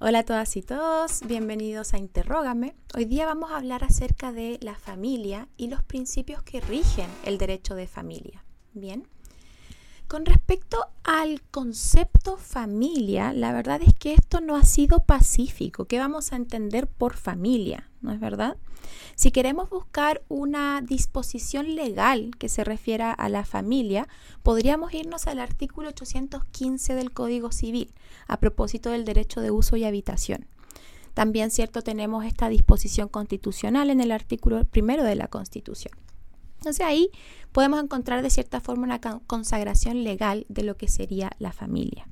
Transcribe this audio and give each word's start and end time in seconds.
Hola 0.00 0.20
a 0.20 0.24
todas 0.24 0.56
y 0.56 0.62
todos, 0.62 1.22
bienvenidos 1.26 1.92
a 1.92 1.98
Interrógame. 1.98 2.76
Hoy 2.94 3.04
día 3.04 3.26
vamos 3.26 3.50
a 3.50 3.56
hablar 3.56 3.82
acerca 3.82 4.30
de 4.30 4.56
la 4.62 4.76
familia 4.76 5.48
y 5.56 5.66
los 5.66 5.82
principios 5.82 6.40
que 6.44 6.60
rigen 6.60 7.10
el 7.24 7.36
derecho 7.36 7.74
de 7.74 7.88
familia. 7.88 8.44
Bien. 8.74 9.08
Con 10.06 10.24
respecto 10.24 10.86
al 11.02 11.42
concepto 11.50 12.36
familia, 12.36 13.32
la 13.32 13.52
verdad 13.52 13.80
es 13.82 13.92
que 13.92 14.14
esto 14.14 14.40
no 14.40 14.54
ha 14.54 14.62
sido 14.64 15.00
pacífico. 15.00 15.86
¿Qué 15.86 15.98
vamos 15.98 16.32
a 16.32 16.36
entender 16.36 16.86
por 16.86 17.16
familia? 17.16 17.87
¿No 18.00 18.12
es 18.12 18.20
verdad? 18.20 18.56
Si 19.16 19.32
queremos 19.32 19.70
buscar 19.70 20.22
una 20.28 20.80
disposición 20.80 21.74
legal 21.74 22.30
que 22.38 22.48
se 22.48 22.62
refiera 22.62 23.12
a 23.12 23.28
la 23.28 23.44
familia, 23.44 24.06
podríamos 24.42 24.94
irnos 24.94 25.26
al 25.26 25.40
artículo 25.40 25.88
815 25.88 26.94
del 26.94 27.12
Código 27.12 27.50
Civil 27.50 27.92
a 28.28 28.38
propósito 28.38 28.90
del 28.90 29.04
derecho 29.04 29.40
de 29.40 29.50
uso 29.50 29.76
y 29.76 29.84
habitación. 29.84 30.46
También, 31.14 31.50
cierto, 31.50 31.82
tenemos 31.82 32.24
esta 32.24 32.48
disposición 32.48 33.08
constitucional 33.08 33.90
en 33.90 34.00
el 34.00 34.12
artículo 34.12 34.64
primero 34.64 35.02
de 35.02 35.16
la 35.16 35.26
Constitución. 35.26 35.92
Entonces 36.58 36.86
ahí 36.86 37.10
podemos 37.50 37.82
encontrar 37.82 38.22
de 38.22 38.30
cierta 38.30 38.60
forma 38.60 38.84
una 38.84 39.00
consagración 39.00 40.04
legal 40.04 40.46
de 40.48 40.62
lo 40.62 40.76
que 40.76 40.86
sería 40.86 41.30
la 41.38 41.52
familia. 41.52 42.06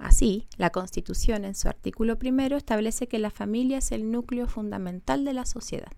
Así, 0.00 0.46
la 0.56 0.70
Constitución 0.70 1.44
en 1.44 1.54
su 1.54 1.68
artículo 1.68 2.18
primero 2.18 2.56
establece 2.56 3.06
que 3.06 3.18
la 3.18 3.30
familia 3.30 3.78
es 3.78 3.92
el 3.92 4.10
núcleo 4.10 4.48
fundamental 4.48 5.26
de 5.26 5.34
la 5.34 5.44
sociedad. 5.44 5.92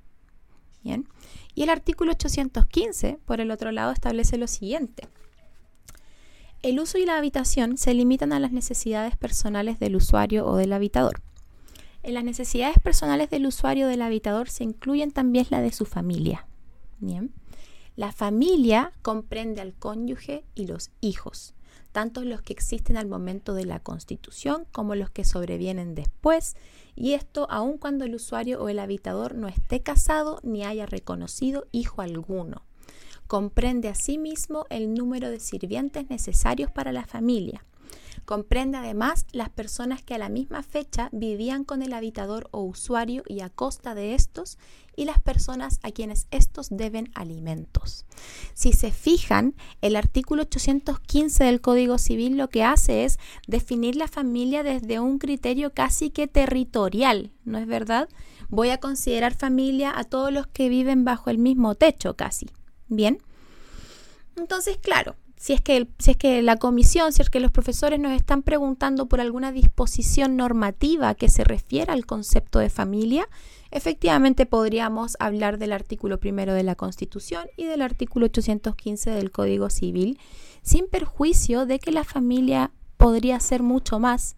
Bien. 0.83 1.09
Y 1.55 1.63
el 1.63 1.71
artículo 1.71 2.11
815, 2.11 3.21
por 3.25 3.41
el 3.41 3.53
otro 3.53 3.71
lado, 3.71 3.93
establece 3.93 4.39
lo 4.39 4.49
siguiente. 4.49 5.09
El 6.63 6.81
uso 6.81 6.99
y 6.99 7.07
la 7.07 7.17
habitación 7.17 7.79
se 7.79 7.95
limitan 7.95 8.33
a 8.33 8.41
las 8.41 8.51
necesidades 8.51 9.17
personales 9.17 9.79
del 9.79 9.95
usuario 9.95 10.47
o 10.47 10.57
del 10.57 10.73
habitador. 10.73 11.23
En 12.03 12.15
las 12.15 12.25
necesidades 12.25 12.81
personales 12.81 13.31
del 13.31 13.47
usuario 13.47 13.87
o 13.87 13.89
del 13.89 14.03
habitador 14.03 14.51
se 14.51 14.65
incluyen 14.65 15.13
también 15.13 15.47
la 15.51 15.61
de 15.61 15.71
su 15.71 15.87
familia. 15.87 16.49
Bien. 16.99 17.33
La 17.95 18.11
familia 18.11 18.93
comprende 19.03 19.61
al 19.61 19.75
cónyuge 19.75 20.45
y 20.57 20.67
los 20.67 20.91
hijos, 21.01 21.55
tanto 21.93 22.25
los 22.25 22.43
que 22.43 22.53
existen 22.53 22.97
al 22.97 23.07
momento 23.07 23.55
de 23.55 23.67
la 23.67 23.79
constitución 23.79 24.67
como 24.73 24.95
los 24.95 25.11
que 25.11 25.25
sobrevienen 25.25 25.95
después, 25.95 26.57
y 26.97 27.13
esto 27.13 27.47
aun 27.51 27.79
cuando 27.79 28.05
el 28.05 28.15
usuario 28.15 28.61
o 28.63 28.69
el 28.69 28.79
habitador 28.79 29.35
no 29.35 29.49
esté 29.49 29.83
casado 29.83 30.41
ni 30.43 30.65
haya 30.65 30.87
reconocido 30.87 31.67
hijo 31.71 32.03
alguno. 32.03 32.63
Comprende 33.27 33.89
asimismo 33.89 34.67
el 34.69 34.93
número 34.95 35.31
de 35.31 35.41
sirvientes 35.41 36.11
necesarios 36.11 36.71
para 36.71 36.93
la 36.93 37.07
familia. 37.07 37.65
Comprende 38.25 38.79
además 38.79 39.27
las 39.33 39.51
personas 39.51 40.03
que 40.03 40.15
a 40.15 40.19
la 40.19 40.29
misma 40.29 40.63
fecha 40.63 41.09
vivían 41.13 41.65
con 41.65 41.83
el 41.83 41.93
habitador 41.93 42.49
o 42.53 42.63
usuario 42.63 43.23
y 43.27 43.41
a 43.41 43.51
costa 43.51 43.95
de 43.95 44.15
estos 44.15 44.59
y 44.97 45.05
las 45.05 45.21
personas 45.21 45.81
a 45.83 45.91
quienes 45.91 46.27
estos 46.31 46.69
deben 46.71 47.11
alimentos. 47.15 48.05
Si 48.55 48.73
se 48.73 48.91
fijan, 48.91 49.55
el 49.81 49.97
artículo 49.97 50.43
815 50.43 51.45
del 51.45 51.61
Código 51.61 51.99
Civil 51.99 52.37
lo 52.37 52.49
que 52.49 52.63
hace 52.63 53.05
es 53.05 53.19
definir 53.47 53.97
la 53.97 54.09
familia 54.09 54.63
desde 54.63 55.01
un 55.01 55.19
criterio 55.19 55.73
casi 55.73 56.11
que 56.11 56.29
territorial, 56.29 57.33
¿no 57.45 57.59
es 57.59 57.67
verdad? 57.67 58.09
Voy 58.49 58.71
a 58.71 58.79
considerar 58.79 59.35
familia 59.35 59.93
a 59.97 60.05
todos 60.05 60.33
los 60.33 60.47
que 60.47 60.69
viven 60.69 61.05
bajo 61.05 61.31
el 61.31 61.39
mismo 61.39 61.75
techo 61.75 62.17
casi. 62.17 62.51
Bien. 62.89 63.23
Entonces, 64.37 64.79
claro, 64.79 65.17
si 65.43 65.55
es, 65.55 65.61
que 65.61 65.89
si 65.99 66.13
es 66.13 66.17
que 66.17 66.41
la 66.41 66.57
comisión, 66.57 67.13
si 67.13 67.21
es 67.21 67.29
que 67.29 67.41
los 67.41 67.51
profesores 67.51 67.99
nos 67.99 68.13
están 68.13 68.45
preguntando 68.45 69.07
por 69.07 69.21
alguna 69.21 69.51
disposición 69.51 70.37
normativa 70.37 71.17
que 71.17 71.29
se 71.29 71.43
refiera 71.43 71.95
al 71.95 72.07
concepto 72.07 72.61
de 72.61 72.71
familia, 72.71 73.29
efectivamente 73.73 74.47
podríamos 74.47 75.17
hablar 75.19 75.59
del 75.59 75.73
artículo 75.73 76.21
primero 76.21 76.55
de 76.55 76.63
la 76.63 76.77
Constitución 76.77 77.49
y 77.57 77.65
del 77.65 77.83
artículo 77.83 78.27
815 78.27 79.11
del 79.11 79.33
Código 79.33 79.69
Civil, 79.69 80.21
sin 80.63 80.87
perjuicio 80.87 81.67
de 81.67 81.81
que 81.81 81.91
la 81.91 82.05
familia 82.05 82.71
podría 82.97 83.41
ser 83.41 83.65
mucho 83.65 83.99
más 83.99 84.37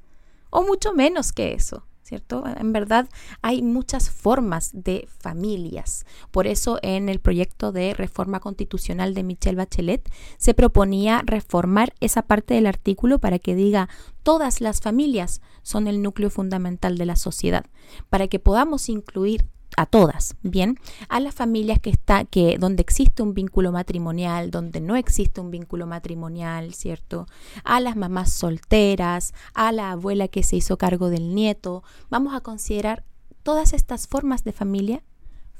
o 0.49 0.62
mucho 0.62 0.95
menos 0.95 1.34
que 1.34 1.53
eso. 1.53 1.84
¿Cierto? 2.04 2.44
En 2.47 2.72
verdad 2.72 3.09
hay 3.42 3.62
muchas 3.62 4.10
formas 4.10 4.70
de 4.72 5.09
familias. 5.19 6.04
Por 6.31 6.47
eso 6.47 6.78
en 6.82 7.09
el 7.09 7.19
proyecto 7.19 7.72
de 7.72 7.94
reforma 7.94 8.41
constitucional 8.41 9.15
de 9.15 9.22
Michelle 9.22 9.56
Bachelet 9.56 10.09
se 10.37 10.54
proponía 10.54 11.22
reformar 11.25 11.94
esa 12.00 12.22
parte 12.22 12.54
del 12.54 12.66
artículo 12.66 13.19
para 13.19 13.38
que 13.38 13.54
diga 13.54 13.88
todas 14.22 14.60
las 14.60 14.81
familias 14.81 15.41
son 15.62 15.88
el 15.88 16.03
núcleo 16.03 16.31
fundamental 16.31 16.98
de 16.98 17.06
la 17.06 17.16
sociedad, 17.16 17.65
para 18.10 18.28
que 18.28 18.38
podamos 18.38 18.88
incluir 18.88 19.47
a 19.77 19.87
todas, 19.87 20.37
bien, 20.43 20.79
a 21.09 21.21
las 21.21 21.35
familias 21.35 21.79
que 21.81 21.91
está 21.91 22.25
que 22.25 22.59
donde 22.59 22.83
existe 22.83 23.23
un 23.23 23.35
vínculo 23.35 23.73
matrimonial, 23.73 24.51
donde 24.51 24.81
no 24.81 24.97
existe 24.97 25.41
un 25.41 25.51
vínculo 25.51 25.87
matrimonial, 25.87 26.75
¿cierto? 26.75 27.27
A 27.65 27.81
las 27.81 27.97
mamás 27.97 28.33
solteras, 28.33 29.34
a 29.55 29.73
la 29.73 29.91
abuela 29.93 30.29
que 30.29 30.43
se 30.43 30.57
hizo 30.57 30.79
cargo 30.79 31.11
del 31.11 31.34
nieto, 31.34 31.83
vamos 32.11 32.34
a 32.34 32.41
considerar 32.41 33.05
todas 33.43 33.73
estas 33.73 34.07
formas 34.07 34.45
de 34.45 34.53
familia 34.53 35.03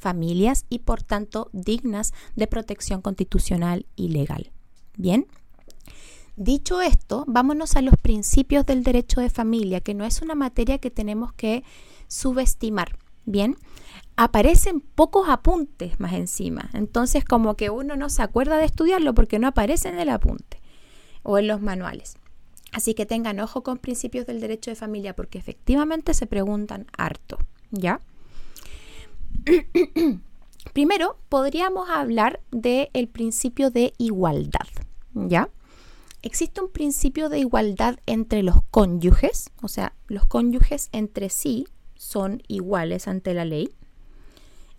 familias 0.05 0.67
y 0.69 0.81
por 0.81 1.03
tanto 1.03 1.49
dignas 1.53 2.13
de 2.37 2.47
protección 2.47 3.01
constitucional 3.01 3.87
y 3.97 4.09
legal. 4.09 4.53
Bien. 4.99 5.27
Dicho 6.37 6.83
esto, 6.83 7.25
vámonos 7.27 7.77
a 7.77 7.81
los 7.81 7.95
principios 7.97 8.67
del 8.67 8.83
derecho 8.83 9.21
de 9.21 9.31
familia, 9.31 9.81
que 9.81 9.95
no 9.95 10.05
es 10.05 10.21
una 10.21 10.35
materia 10.35 10.79
que 10.79 10.91
tenemos 10.91 11.33
que 11.33 11.65
subestimar. 12.09 12.99
Bien, 13.25 13.57
aparecen 14.17 14.81
pocos 14.81 15.29
apuntes 15.29 15.99
más 16.01 16.13
encima. 16.13 16.71
Entonces 16.73 17.25
como 17.25 17.57
que 17.57 17.71
uno 17.71 17.97
no 17.97 18.09
se 18.09 18.23
acuerda 18.23 18.57
de 18.59 18.67
estudiarlo 18.67 19.15
porque 19.15 19.39
no 19.39 19.49
aparece 19.49 19.89
en 19.89 19.99
el 19.99 20.09
apunte 20.09 20.61
o 21.23 21.39
en 21.39 21.49
los 21.49 21.61
manuales. 21.61 22.17
Así 22.73 22.95
que 22.95 23.07
tengan 23.07 23.39
ojo 23.41 23.63
con 23.63 23.79
principios 23.79 24.27
del 24.27 24.41
derecho 24.41 24.71
de 24.71 24.77
familia 24.77 25.15
porque 25.15 25.39
efectivamente 25.39 26.13
se 26.13 26.27
preguntan 26.27 26.87
harto, 26.97 27.39
¿ya? 27.71 28.01
Primero, 30.73 31.19
podríamos 31.29 31.89
hablar 31.89 32.41
del 32.51 33.09
principio 33.09 33.71
de 33.71 33.93
igualdad, 33.99 34.67
¿ya? 35.15 35.51
Existe 36.23 36.61
un 36.63 36.71
principio 36.71 37.29
de 37.29 37.39
igualdad 37.39 37.99
entre 38.07 38.43
los 38.43 38.57
cónyuges, 38.71 39.51
o 39.63 39.69
sea, 39.69 39.95
los 40.09 40.25
cónyuges 40.25 40.89
entre 40.93 41.29
sí 41.29 41.67
son 41.95 42.43
iguales 42.49 43.07
ante 43.07 43.35
la 43.35 43.45
ley, 43.45 43.75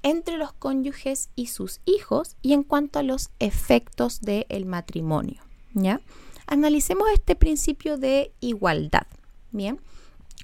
entre 0.06 0.38
los 0.38 0.54
cónyuges 0.54 1.30
y 1.36 1.48
sus 1.48 1.82
hijos 1.84 2.38
y 2.44 2.54
en 2.54 2.62
cuanto 2.62 3.00
a 3.00 3.04
los 3.04 3.32
efectos 3.40 4.22
del 4.22 4.68
matrimonio. 4.68 5.42
¿ya? 5.74 6.00
Analicemos 6.46 7.08
este 7.12 7.36
principio 7.36 7.98
de 7.98 8.32
igualdad. 8.40 9.08
Bien, 9.52 9.80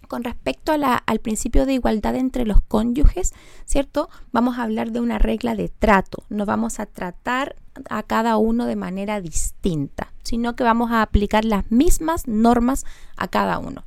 con 0.08 0.24
respecto 0.24 0.74
al 0.74 1.20
principio 1.20 1.68
de 1.68 1.74
igualdad 1.74 2.16
entre 2.16 2.48
los 2.48 2.60
cónyuges, 2.68 3.34
¿cierto? 3.66 4.10
Vamos 4.32 4.58
a 4.58 4.64
hablar 4.64 4.92
de 4.92 5.00
una 5.00 5.20
regla 5.20 5.54
de 5.54 5.70
trato. 5.70 6.24
No 6.30 6.48
vamos 6.48 6.80
a 6.80 6.88
tratar 6.88 7.56
a 7.88 8.02
cada 8.02 8.38
uno 8.38 8.66
de 8.66 8.76
manera 8.76 9.22
distinta, 9.22 10.12
sino 10.24 10.56
que 10.56 10.64
vamos 10.64 10.90
a 10.90 11.04
aplicar 11.04 11.46
las 11.46 11.70
mismas 11.70 12.28
normas 12.28 12.84
a 13.16 13.28
cada 13.28 13.60
uno. 13.60 13.84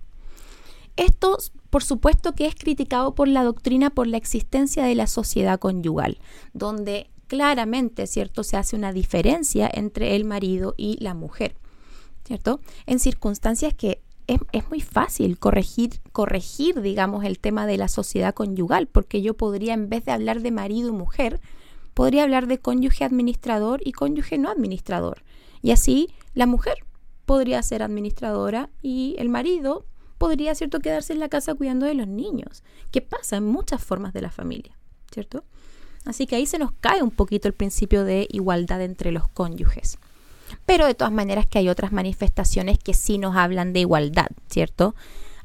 Esto, 0.97 1.39
por 1.75 1.83
supuesto, 1.83 2.37
que 2.37 2.47
es 2.47 2.55
criticado 2.55 3.17
por 3.17 3.27
la 3.27 3.43
doctrina 3.43 3.91
por 3.91 4.07
la 4.07 4.17
existencia 4.17 4.85
de 4.85 4.95
la 4.95 5.09
sociedad 5.09 5.59
conyugal, 5.59 6.19
donde 6.53 7.11
claramente, 7.27 8.07
¿cierto?, 8.07 8.45
se 8.45 8.57
hace 8.57 8.77
una 8.77 8.93
diferencia 8.93 9.69
entre 9.75 10.15
el 10.15 10.25
marido 10.25 10.75
y 10.77 11.03
la 11.03 11.15
mujer, 11.15 11.57
¿cierto? 12.25 12.61
En 12.87 13.01
circunstancias 13.01 13.75
que 13.75 14.01
es, 14.29 14.39
es, 14.53 14.71
muy 14.71 14.83
fácil 14.83 15.37
corregir, 15.37 16.01
corregir, 16.13 16.81
digamos, 16.81 17.25
el 17.25 17.41
tema 17.41 17.67
de 17.67 17.77
la 17.77 17.89
sociedad 17.89 18.35
conyugal, 18.35 18.87
porque 18.87 19.21
yo 19.21 19.35
podría, 19.35 19.75
en 19.75 19.89
vez 19.89 20.05
de 20.05 20.13
hablar 20.13 20.43
de 20.43 20.53
marido 20.53 20.91
y 20.91 20.93
mujer, 20.93 21.41
podría 21.93 22.23
hablar 22.23 22.47
de 22.47 22.59
cónyuge 22.59 23.03
administrador 23.03 23.81
y 23.85 23.91
cónyuge 23.91 24.39
no 24.39 24.49
administrador. 24.49 25.25
Y 25.61 25.73
así 25.73 26.11
la 26.35 26.47
mujer 26.47 26.77
podría 27.27 27.61
ser 27.65 27.83
administradora 27.83 28.71
y 28.81 29.17
el 29.19 29.29
marido 29.29 29.87
podría, 30.19 30.55
¿cierto?, 30.55 30.81
quedarse 30.81 31.13
en 31.13 31.21
la 31.21 31.29
casa 31.29 31.55
cuidando 31.55 31.87
de 31.87 31.95
los 31.95 32.09
niños, 32.09 32.63
que 32.91 33.01
pasa 33.01 33.37
en 33.37 33.45
muchas 33.45 33.83
formas 33.83 34.13
de 34.13 34.23
la 34.23 34.31
familia, 34.31 34.77
¿cierto? 35.13 35.45
Así 36.05 36.27
que 36.27 36.37
ahí 36.37 36.47
se 36.47 36.59
nos 36.59 36.73
cae 36.81 37.03
un 37.03 37.11
poquito 37.11 37.49
el 37.49 37.55
principio 37.55 38.05
de 38.05 38.27
igualdad 38.31 38.83
entre 38.83 39.11
los 39.11 39.29
cónyuges. 39.29 39.99
Pero 40.67 40.87
de 40.87 40.95
todas 40.95 41.13
maneras 41.13 41.47
que 41.47 41.59
hay 41.59 41.69
otras 41.69 41.93
manifestaciones 41.93 42.79
que 42.79 42.95
sí 42.95 43.19
nos 43.19 43.37
hablan 43.37 43.73
de 43.73 43.81
igualdad, 43.81 44.29
¿cierto? 44.49 44.95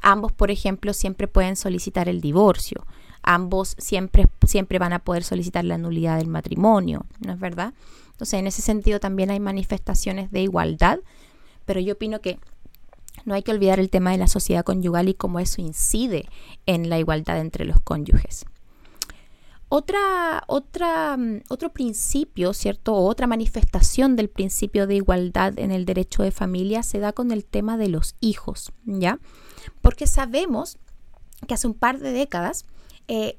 Ambos, 0.02 0.32
por 0.32 0.52
ejemplo, 0.52 0.94
siempre 0.94 1.28
pueden 1.28 1.56
solicitar 1.56 2.10
el 2.10 2.22
divorcio. 2.22 2.86
Ambos 3.22 3.76
siempre, 3.78 4.28
siempre 4.46 4.80
van 4.80 4.94
a 4.94 5.00
poder 5.00 5.24
solicitar 5.24 5.66
la 5.66 5.78
nulidad 5.78 6.18
del 6.18 6.28
matrimonio, 6.28 7.06
¿no 7.20 7.34
es 7.34 7.40
verdad? 7.40 7.74
Entonces, 8.12 8.40
en 8.40 8.48
ese 8.48 8.62
sentido 8.62 9.00
también 9.00 9.30
hay 9.32 9.40
manifestaciones 9.40 10.32
de 10.32 10.42
igualdad, 10.42 11.00
pero 11.66 11.80
yo 11.80 11.94
opino 11.94 12.22
que 12.22 12.40
No 13.26 13.34
hay 13.34 13.44
que 13.44 13.52
olvidar 13.52 13.80
el 13.80 13.90
tema 13.90 14.12
de 14.12 14.18
la 14.18 14.28
sociedad 14.28 14.64
conyugal 14.64 15.10
y 15.10 15.14
cómo 15.14 15.40
eso 15.40 15.62
incide 15.62 16.28
en 16.66 16.90
la 16.90 17.00
igualdad 17.00 17.40
entre 17.40 17.66
los 17.66 17.80
cónyuges. 17.82 18.46
Otra, 19.72 20.44
otra, 20.48 21.16
mm, 21.16 21.42
otro 21.48 21.72
principio, 21.72 22.54
¿cierto? 22.54 22.96
Otra 22.96 23.28
manifestación 23.28 24.16
del 24.16 24.28
principio 24.28 24.88
de 24.88 24.96
igualdad 24.96 25.60
en 25.60 25.72
el 25.72 25.86
derecho 25.86 26.24
de 26.24 26.32
familia 26.32 26.82
se 26.82 26.98
da 26.98 27.14
con 27.14 27.32
el 27.32 27.46
tema 27.46 27.78
de 27.78 27.88
los 27.88 28.16
hijos, 28.20 28.72
¿ya? 28.86 29.20
Porque 29.82 30.08
sabemos 30.08 30.80
que 31.48 31.54
hace 31.54 31.68
un 31.68 31.76
par 31.76 32.00
de 32.00 32.12
décadas 32.12 32.66
eh, 33.08 33.38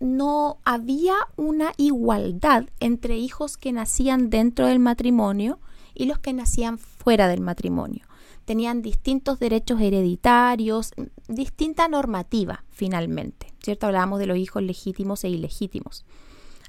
no 0.00 0.58
había 0.64 1.14
una 1.36 1.72
igualdad 1.76 2.64
entre 2.80 3.16
hijos 3.16 3.56
que 3.56 3.72
nacían 3.72 4.28
dentro 4.28 4.66
del 4.66 4.80
matrimonio 4.80 5.60
y 5.94 6.06
los 6.06 6.18
que 6.18 6.32
nacían 6.32 6.78
fuera 6.78 7.28
del 7.28 7.40
matrimonio. 7.40 8.04
Tenían 8.52 8.82
distintos 8.82 9.38
derechos 9.38 9.80
hereditarios, 9.80 10.90
distinta 11.26 11.88
normativa 11.88 12.66
finalmente, 12.68 13.54
¿cierto? 13.62 13.86
Hablábamos 13.86 14.18
de 14.18 14.26
los 14.26 14.36
hijos 14.36 14.62
legítimos 14.62 15.24
e 15.24 15.30
ilegítimos. 15.30 16.04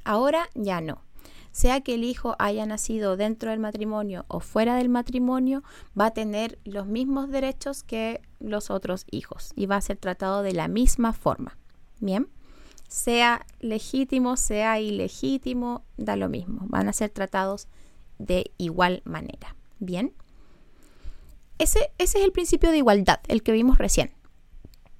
Ahora 0.06 0.48
ya 0.56 0.80
no. 0.80 1.02
Sea 1.52 1.82
que 1.82 1.96
el 1.96 2.06
hijo 2.06 2.38
haya 2.40 2.66
nacido 2.66 3.18
dentro 3.18 3.52
del 3.52 3.60
matrimonio 3.60 4.24
o 4.30 4.40
fuera 4.40 4.78
del 4.78 4.88
matrimonio, 4.88 5.62
va 6.00 6.06
a 6.06 6.12
tener 6.12 6.58
los 6.64 6.88
mismos 6.88 7.30
derechos 7.30 7.84
que 7.84 8.22
los 8.40 8.70
otros 8.72 9.06
hijos 9.12 9.52
y 9.54 9.66
va 9.66 9.76
a 9.76 9.82
ser 9.82 9.98
tratado 9.98 10.42
de 10.42 10.54
la 10.54 10.70
misma 10.70 11.12
forma. 11.12 11.58
Bien 12.00 12.30
sea 12.88 13.46
legítimo, 13.60 14.38
sea 14.38 14.80
ilegítimo, 14.80 15.84
da 15.98 16.16
lo 16.16 16.30
mismo. 16.30 16.62
Van 16.70 16.88
a 16.88 16.94
ser 16.94 17.10
tratados 17.10 17.68
de 18.20 18.54
igual 18.58 19.02
manera. 19.04 19.58
Bien. 19.80 20.14
Ese, 21.58 21.92
ese, 21.98 22.20
es 22.20 22.26
el 22.26 22.32
principio 22.32 22.72
de 22.72 22.78
igualdad, 22.78 23.20
el 23.28 23.44
que 23.44 23.52
vimos 23.52 23.78
recién. 23.78 24.12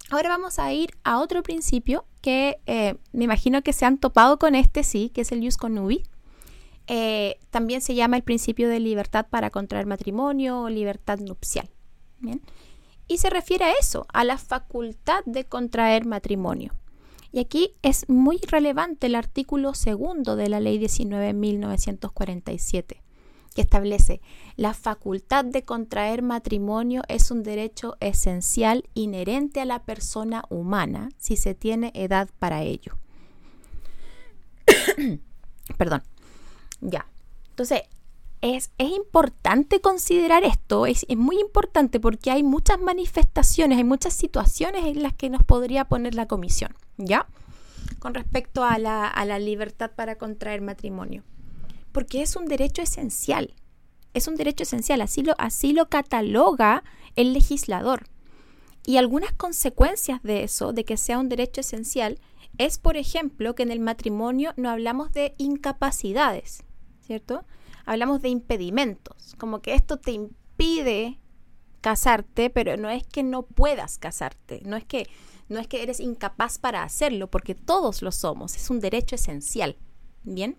Ahora 0.10 0.30
vamos 0.30 0.60
a 0.60 0.72
ir 0.74 0.92
a 1.04 1.20
otro 1.20 1.44
principio 1.44 2.06
que 2.22 2.60
eh, 2.66 2.96
me 3.12 3.24
imagino 3.24 3.62
que 3.64 3.74
se 3.74 3.86
han 3.86 3.98
topado 3.98 4.40
con 4.40 4.56
este, 4.56 4.84
sí, 4.84 5.10
que 5.10 5.22
es 5.22 5.32
el 5.32 5.44
jus 5.44 5.58
conubi. 5.58 6.04
Eh, 6.88 7.40
también 7.50 7.82
se 7.82 7.96
llama 7.96 8.18
el 8.18 8.24
principio 8.24 8.70
de 8.70 8.80
libertad 8.80 9.26
para 9.30 9.50
contraer 9.50 9.86
matrimonio 9.86 10.62
o 10.62 10.70
libertad 10.70 11.20
nupcial. 11.20 11.70
Bien. 12.20 12.42
Y 13.08 13.18
se 13.18 13.30
refiere 13.30 13.66
a 13.66 13.74
eso, 13.74 14.06
a 14.14 14.24
la 14.24 14.38
facultad 14.38 15.26
de 15.26 15.44
contraer 15.46 16.06
matrimonio. 16.06 16.74
Y 17.32 17.40
aquí 17.40 17.74
es 17.82 18.08
muy 18.10 18.38
relevante 18.38 19.08
el 19.08 19.16
artículo 19.16 19.74
segundo 19.74 20.36
de 20.36 20.50
la 20.50 20.60
Ley 20.60 20.80
19.947, 20.80 23.02
que 23.54 23.62
establece 23.62 24.22
la 24.56 24.74
facultad 24.74 25.46
de 25.46 25.64
contraer 25.64 26.22
matrimonio 26.22 27.04
es 27.08 27.32
un 27.32 27.44
derecho 27.44 27.96
esencial 28.00 28.84
inherente 28.94 29.62
a 29.62 29.66
la 29.66 29.84
persona 29.84 30.44
humana 30.50 31.10
si 31.18 31.36
se 31.36 31.56
tiene 31.56 31.92
edad 31.96 32.30
para 32.40 32.64
ello. 32.64 32.98
Perdón. 35.78 36.04
Ya. 36.82 37.08
Entonces, 37.50 37.84
es, 38.42 38.72
importante 38.78 39.80
considerar 39.80 40.44
esto, 40.44 40.86
es, 40.86 41.06
es, 41.08 41.18
muy 41.18 41.40
importante 41.40 42.00
porque 42.00 42.30
hay 42.30 42.44
muchas 42.44 42.80
manifestaciones, 42.80 43.78
hay 43.78 43.86
muchas 43.86 44.14
situaciones 44.14 44.84
en 44.86 45.02
las 45.02 45.14
que 45.14 45.30
nos 45.30 45.44
podría 45.44 45.86
poner 45.86 46.14
la 46.14 46.28
comisión, 46.28 46.76
¿ya? 46.98 47.26
Con 48.00 48.14
respecto 48.14 48.66
a 48.66 48.78
la, 48.80 49.08
a 49.08 49.24
la 49.24 49.40
libertad 49.40 49.92
para 49.96 50.18
contraer 50.18 50.62
matrimonio. 50.62 51.24
Porque 51.94 52.22
es 52.22 52.36
un 52.36 52.48
derecho 52.48 52.82
esencial, 52.82 53.56
es 54.14 54.28
un 54.28 54.36
derecho 54.36 54.64
esencial, 54.64 55.00
así 55.00 55.24
lo, 55.72 55.90
cataloga 55.90 56.84
el 57.16 57.32
legislador. 57.32 58.10
Y 58.86 58.98
algunas 58.98 59.32
consecuencias 59.32 60.22
de 60.24 60.44
eso, 60.44 60.74
de 60.74 60.84
que 60.84 60.98
sea 60.98 61.20
un 61.20 61.30
derecho 61.30 61.62
esencial, 61.62 62.20
es, 62.58 62.78
por 62.78 62.98
ejemplo, 62.98 63.56
que 63.56 63.64
en 63.64 63.72
el 63.72 63.80
matrimonio 63.80 64.54
no 64.58 64.70
hablamos 64.70 65.14
de 65.14 65.34
incapacidades, 65.38 66.64
¿cierto? 67.00 67.46
hablamos 67.86 68.22
de 68.22 68.30
impedimentos, 68.30 69.36
como 69.38 69.62
que 69.62 69.74
esto 69.74 69.98
te 69.98 70.12
impide 70.12 71.20
casarte, 71.82 72.50
pero 72.50 72.78
no 72.78 72.90
es 72.90 73.06
que 73.06 73.24
no 73.24 73.44
puedas 73.44 73.98
casarte, 73.98 74.62
no 74.66 74.78
es 74.78 74.86
que 74.86 75.08
no 75.50 75.60
es 75.60 75.68
que 75.68 75.84
eres 75.84 76.00
incapaz 76.00 76.58
para 76.58 76.84
hacerlo, 76.84 77.30
porque 77.30 77.54
todos 77.54 78.02
lo 78.02 78.12
somos, 78.12 78.56
es 78.56 78.70
un 78.70 78.80
derecho 78.80 79.16
esencial. 79.16 79.78
¿Bien? 80.24 80.58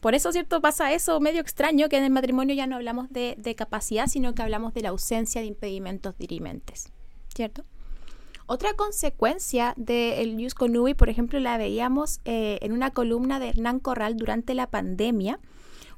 Por 0.00 0.14
eso, 0.14 0.32
¿cierto? 0.32 0.60
Pasa 0.60 0.92
eso 0.92 1.20
medio 1.20 1.40
extraño 1.40 1.88
que 1.88 1.96
en 1.96 2.04
el 2.04 2.10
matrimonio 2.10 2.54
ya 2.54 2.66
no 2.66 2.76
hablamos 2.76 3.08
de, 3.10 3.54
capacidad, 3.56 4.06
sino 4.06 4.34
que 4.34 4.42
hablamos 4.42 4.74
de 4.74 4.82
la 4.82 4.90
ausencia 4.90 5.40
de 5.40 5.46
impedimentos 5.46 6.16
dirimentes, 6.18 6.92
¿cierto? 7.34 7.64
Otra 8.46 8.74
consecuencia 8.74 9.74
del 9.76 10.38
Ius 10.38 10.54
Conubi, 10.54 10.94
por 10.94 11.08
ejemplo, 11.08 11.40
la 11.40 11.58
veíamos 11.58 12.20
eh, 12.24 12.58
en 12.62 12.72
una 12.72 12.90
columna 12.92 13.40
de 13.40 13.48
Hernán 13.48 13.80
Corral 13.80 14.16
durante 14.16 14.54
la 14.54 14.68
pandemia, 14.68 15.40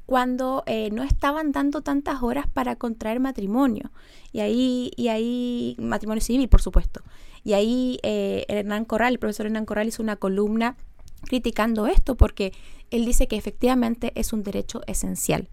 cuando 0.07 0.63
eh, 0.65 0.89
no 0.91 1.03
estaban 1.03 1.53
dando 1.53 1.83
tantas 1.83 2.23
horas 2.23 2.47
para 2.47 2.77
contraer 2.77 3.21
matrimonio. 3.21 3.91
Y 4.33 4.41
ahí, 4.41 4.91
y 4.97 5.09
ahí, 5.09 5.77
matrimonio 5.79 6.23
civil, 6.23 6.49
por 6.49 6.63
supuesto. 6.63 7.03
Y 7.45 7.53
ahí 7.53 7.99
eh, 8.03 8.47
Hernán 8.49 8.87
Corral, 8.87 9.13
el 9.13 9.19
profesor 9.19 9.45
Hernán 9.45 9.67
Corral 9.67 9.89
hizo 9.89 10.03
una 10.03 10.17
columna 10.17 10.79
criticando 11.23 11.87
esto 11.87 12.17
porque 12.17 12.53
él 12.91 13.05
dice 13.05 13.29
que 13.29 13.37
efectivamente 13.37 14.13
es 14.15 14.33
un 14.33 14.43
derecho 14.43 14.83
esencial. 14.87 15.49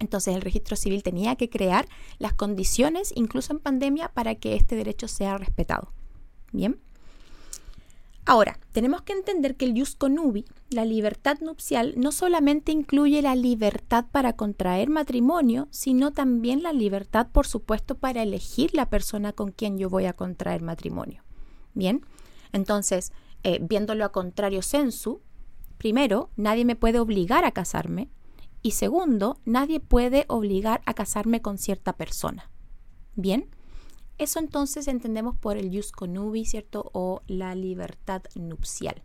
Entonces 0.00 0.34
el 0.34 0.42
registro 0.42 0.76
civil 0.76 1.02
tenía 1.02 1.36
que 1.36 1.50
crear 1.50 1.88
las 2.18 2.32
condiciones, 2.32 3.12
incluso 3.16 3.52
en 3.52 3.58
pandemia, 3.58 4.08
para 4.08 4.36
que 4.36 4.54
este 4.54 4.76
derecho 4.76 5.08
sea 5.08 5.38
respetado. 5.38 5.92
Bien. 6.52 6.78
Ahora, 8.24 8.58
tenemos 8.72 9.00
que 9.02 9.14
entender 9.14 9.56
que 9.56 9.64
el 9.64 9.78
jus 9.78 9.94
conubi, 9.94 10.44
la 10.68 10.84
libertad 10.84 11.38
nupcial, 11.40 11.94
no 11.96 12.12
solamente 12.12 12.72
incluye 12.72 13.22
la 13.22 13.34
libertad 13.34 14.04
para 14.12 14.34
contraer 14.34 14.90
matrimonio, 14.90 15.66
sino 15.70 16.12
también 16.12 16.62
la 16.62 16.74
libertad, 16.74 17.28
por 17.32 17.46
supuesto, 17.46 17.94
para 17.94 18.22
elegir 18.22 18.74
la 18.74 18.90
persona 18.90 19.32
con 19.32 19.50
quien 19.50 19.78
yo 19.78 19.88
voy 19.88 20.04
a 20.04 20.12
contraer 20.12 20.60
matrimonio. 20.60 21.22
Bien, 21.72 22.04
entonces, 22.52 23.12
eh, 23.42 23.58
viéndolo 23.60 24.04
a 24.04 24.12
contrario 24.12 24.62
sensu, 24.62 25.20
primero, 25.78 26.30
nadie 26.36 26.64
me 26.64 26.76
puede 26.76 26.98
obligar 26.98 27.44
a 27.44 27.52
casarme 27.52 28.10
y 28.62 28.72
segundo, 28.72 29.38
nadie 29.44 29.80
puede 29.80 30.24
obligar 30.28 30.82
a 30.84 30.94
casarme 30.94 31.40
con 31.40 31.58
cierta 31.58 31.94
persona. 31.94 32.50
Bien, 33.14 33.48
eso 34.18 34.40
entonces 34.40 34.88
entendemos 34.88 35.36
por 35.36 35.56
el 35.56 35.74
jus 35.74 35.92
conubi, 35.92 36.44
¿cierto? 36.44 36.90
O 36.92 37.22
la 37.28 37.54
libertad 37.54 38.22
nupcial. 38.34 39.00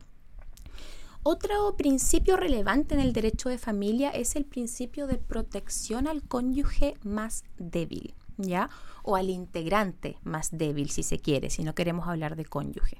Otro 1.22 1.78
principio 1.78 2.36
relevante 2.36 2.96
en 2.96 3.00
el 3.00 3.14
derecho 3.14 3.48
de 3.48 3.58
familia 3.58 4.10
es 4.10 4.36
el 4.36 4.44
principio 4.44 5.08
de 5.08 5.18
protección 5.18 6.08
al 6.08 6.24
cónyuge 6.24 6.96
más 7.04 7.46
débil, 7.58 8.14
¿ya? 8.38 8.70
O 9.04 9.16
al 9.16 9.30
integrante 9.30 10.18
más 10.24 10.50
débil, 10.52 10.90
si 10.90 11.04
se 11.04 11.20
quiere, 11.20 11.50
si 11.50 11.64
no 11.64 11.76
queremos 11.76 12.08
hablar 12.08 12.36
de 12.36 12.44
cónyuge. 12.44 12.98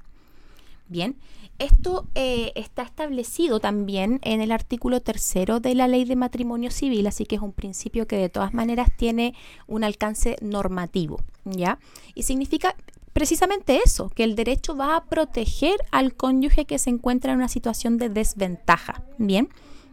Bien, 0.86 1.16
esto 1.58 2.06
eh, 2.14 2.52
está 2.56 2.82
establecido 2.82 3.58
también 3.58 4.20
en 4.22 4.40
el 4.40 4.52
artículo 4.52 5.00
tercero 5.00 5.58
de 5.60 5.74
la 5.74 5.88
ley 5.88 6.04
de 6.04 6.14
matrimonio 6.14 6.70
civil, 6.70 7.06
así 7.06 7.24
que 7.24 7.36
es 7.36 7.42
un 7.42 7.52
principio 7.52 8.06
que 8.06 8.16
de 8.16 8.28
todas 8.28 8.52
maneras 8.52 8.90
tiene 8.96 9.34
un 9.66 9.82
alcance 9.82 10.36
normativo, 10.42 11.20
¿ya? 11.44 11.78
Y 12.14 12.24
significa 12.24 12.76
precisamente 13.14 13.80
eso, 13.84 14.10
que 14.10 14.24
el 14.24 14.34
derecho 14.34 14.76
va 14.76 14.96
a 14.96 15.04
proteger 15.04 15.76
al 15.90 16.14
cónyuge 16.14 16.66
que 16.66 16.78
se 16.78 16.90
encuentra 16.90 17.32
en 17.32 17.38
una 17.38 17.48
situación 17.48 17.96
de 17.96 18.10
desventaja, 18.10 19.04
¿bien? 19.16 19.48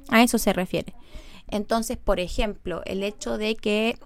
A 0.09 0.23
eso 0.23 0.39
se 0.39 0.51
refiere. 0.51 0.93
Entonces, 1.47 1.97
por 1.97 2.19
ejemplo, 2.19 2.81
el 2.85 3.03
hecho 3.03 3.37
de 3.37 3.55
que 3.55 3.97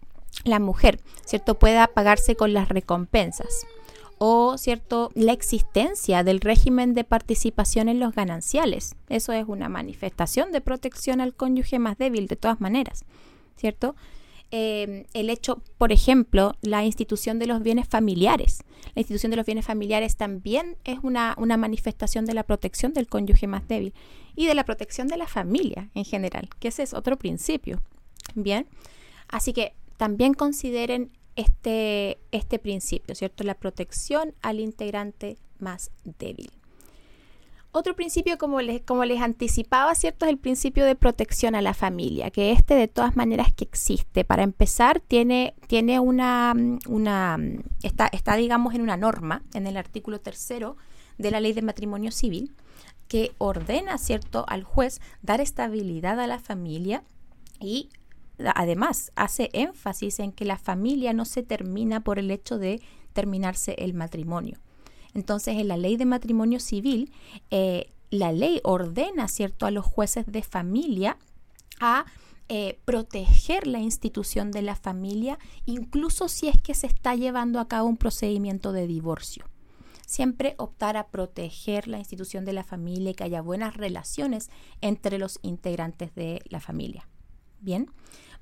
la 0.43 0.59
mujer, 0.59 0.99
¿cierto?, 1.25 1.55
pueda 1.55 1.87
pagarse 1.87 2.35
con 2.35 2.53
las 2.53 2.69
recompensas 2.69 3.65
o 4.17 4.57
cierto 4.57 5.11
la 5.13 5.33
existencia 5.33 6.23
del 6.23 6.41
régimen 6.41 6.93
de 6.93 7.03
participación 7.03 7.89
en 7.89 7.99
los 7.99 8.13
gananciales. 8.13 8.95
Eso 9.09 9.33
es 9.33 9.45
una 9.47 9.69
manifestación 9.69 10.51
de 10.51 10.61
protección 10.61 11.21
al 11.21 11.35
cónyuge 11.35 11.79
más 11.79 11.97
débil 11.97 12.27
de 12.27 12.35
todas 12.35 12.61
maneras, 12.61 13.05
¿cierto? 13.55 13.95
Em, 14.51 15.05
el 15.13 15.29
hecho, 15.29 15.61
por 15.77 15.91
ejemplo, 15.91 16.53
la 16.61 16.85
institución 16.85 17.39
de 17.39 17.47
los 17.47 17.61
bienes 17.61 17.87
familiares. 17.87 18.63
La 18.93 19.01
institución 19.01 19.31
de 19.31 19.37
los 19.37 19.45
bienes 19.45 19.65
familiares 19.65 20.15
también 20.15 20.77
es 20.83 20.99
una, 21.01 21.35
una 21.37 21.57
manifestación 21.57 22.25
de 22.25 22.35
la 22.35 22.43
protección 22.43 22.93
del 22.93 23.07
cónyuge 23.07 23.47
más 23.47 23.67
débil 23.67 23.93
y 24.35 24.45
de 24.45 24.55
la 24.55 24.63
protección 24.63 25.07
de 25.07 25.17
la 25.17 25.27
familia 25.27 25.89
en 25.95 26.05
general, 26.05 26.49
que 26.59 26.69
ese 26.69 26.83
es 26.83 26.93
otro 26.93 27.17
principio. 27.17 27.81
Bien, 28.35 28.67
así 29.27 29.51
que 29.51 29.73
también 29.97 30.33
consideren 30.33 31.11
este, 31.35 32.17
este 32.31 32.59
principio, 32.59 33.15
¿cierto? 33.15 33.43
La 33.43 33.55
protección 33.55 34.33
al 34.41 34.59
integrante 34.59 35.37
más 35.59 35.91
débil. 36.19 36.51
otro 37.71 37.93
principio, 37.93 38.37
como 38.37 38.61
les, 38.61 38.81
como 38.81 39.03
les 39.03 39.21
anticipaba, 39.21 39.93
¿cierto? 39.95 40.25
Es 40.25 40.31
el 40.31 40.37
principio 40.37 40.85
de 40.85 40.95
protección 40.95 41.55
a 41.55 41.61
la 41.61 41.73
familia, 41.73 42.31
que 42.31 42.51
este 42.51 42.73
de 42.73 42.87
todas 42.87 43.17
maneras 43.17 43.51
que 43.51 43.65
existe. 43.65 44.23
Para 44.23 44.43
empezar, 44.43 45.01
tiene, 45.01 45.55
tiene 45.67 45.99
una, 45.99 46.53
una 46.87 47.37
está, 47.83 48.07
está, 48.07 48.37
digamos, 48.37 48.73
en 48.75 48.81
una 48.81 48.95
norma, 48.95 49.43
en 49.53 49.67
el 49.67 49.75
artículo 49.75 50.21
tercero 50.21 50.77
de 51.17 51.31
la 51.31 51.41
ley 51.41 51.51
de 51.51 51.61
matrimonio 51.61 52.11
civil, 52.11 52.55
que 53.09 53.33
ordena, 53.37 53.97
¿cierto?, 53.97 54.45
al 54.47 54.63
juez 54.63 55.01
dar 55.21 55.41
estabilidad 55.41 56.19
a 56.19 56.27
la 56.27 56.39
familia 56.39 57.03
y 57.59 57.89
además 58.55 59.11
hace 59.15 59.49
énfasis 59.53 60.19
en 60.19 60.31
que 60.31 60.45
la 60.45 60.57
familia 60.57 61.13
no 61.13 61.25
se 61.25 61.43
termina 61.43 62.03
por 62.03 62.19
el 62.19 62.31
hecho 62.31 62.57
de 62.57 62.81
terminarse 63.13 63.75
el 63.77 63.93
matrimonio. 63.93 64.59
Entonces, 65.13 65.57
en 65.57 65.69
la 65.69 65.77
ley 65.77 65.95
de 65.95 66.05
matrimonio 66.05 66.59
civil, 66.59 67.11
eh, 67.49 67.91
la 68.11 68.31
ley 68.31 68.59
ordena, 68.63 69.27
¿cierto?, 69.27 69.65
a 69.65 69.71
los 69.71 69.85
jueces 69.85 70.25
de 70.27 70.43
familia 70.43 71.17
a 71.79 72.05
eh, 72.47 72.79
proteger 72.85 73.65
la 73.65 73.79
institución 73.79 74.51
de 74.51 74.61
la 74.61 74.75
familia, 74.75 75.39
incluso 75.65 76.27
si 76.27 76.47
es 76.47 76.61
que 76.61 76.75
se 76.75 76.87
está 76.87 77.15
llevando 77.15 77.59
a 77.59 77.67
cabo 77.67 77.87
un 77.87 77.97
procedimiento 77.97 78.71
de 78.71 78.87
divorcio. 78.87 79.45
Siempre 80.05 80.53
optar 80.57 80.97
a 80.97 81.07
proteger 81.07 81.87
la 81.87 81.97
institución 81.97 82.45
de 82.45 82.53
la 82.53 82.63
familia 82.63 83.11
y 83.11 83.13
que 83.15 83.23
haya 83.23 83.41
buenas 83.41 83.75
relaciones 83.75 84.51
entre 84.81 85.17
los 85.17 85.39
integrantes 85.41 86.13
de 86.13 86.41
la 86.45 86.59
familia. 86.59 87.07
Bien, 87.65 87.89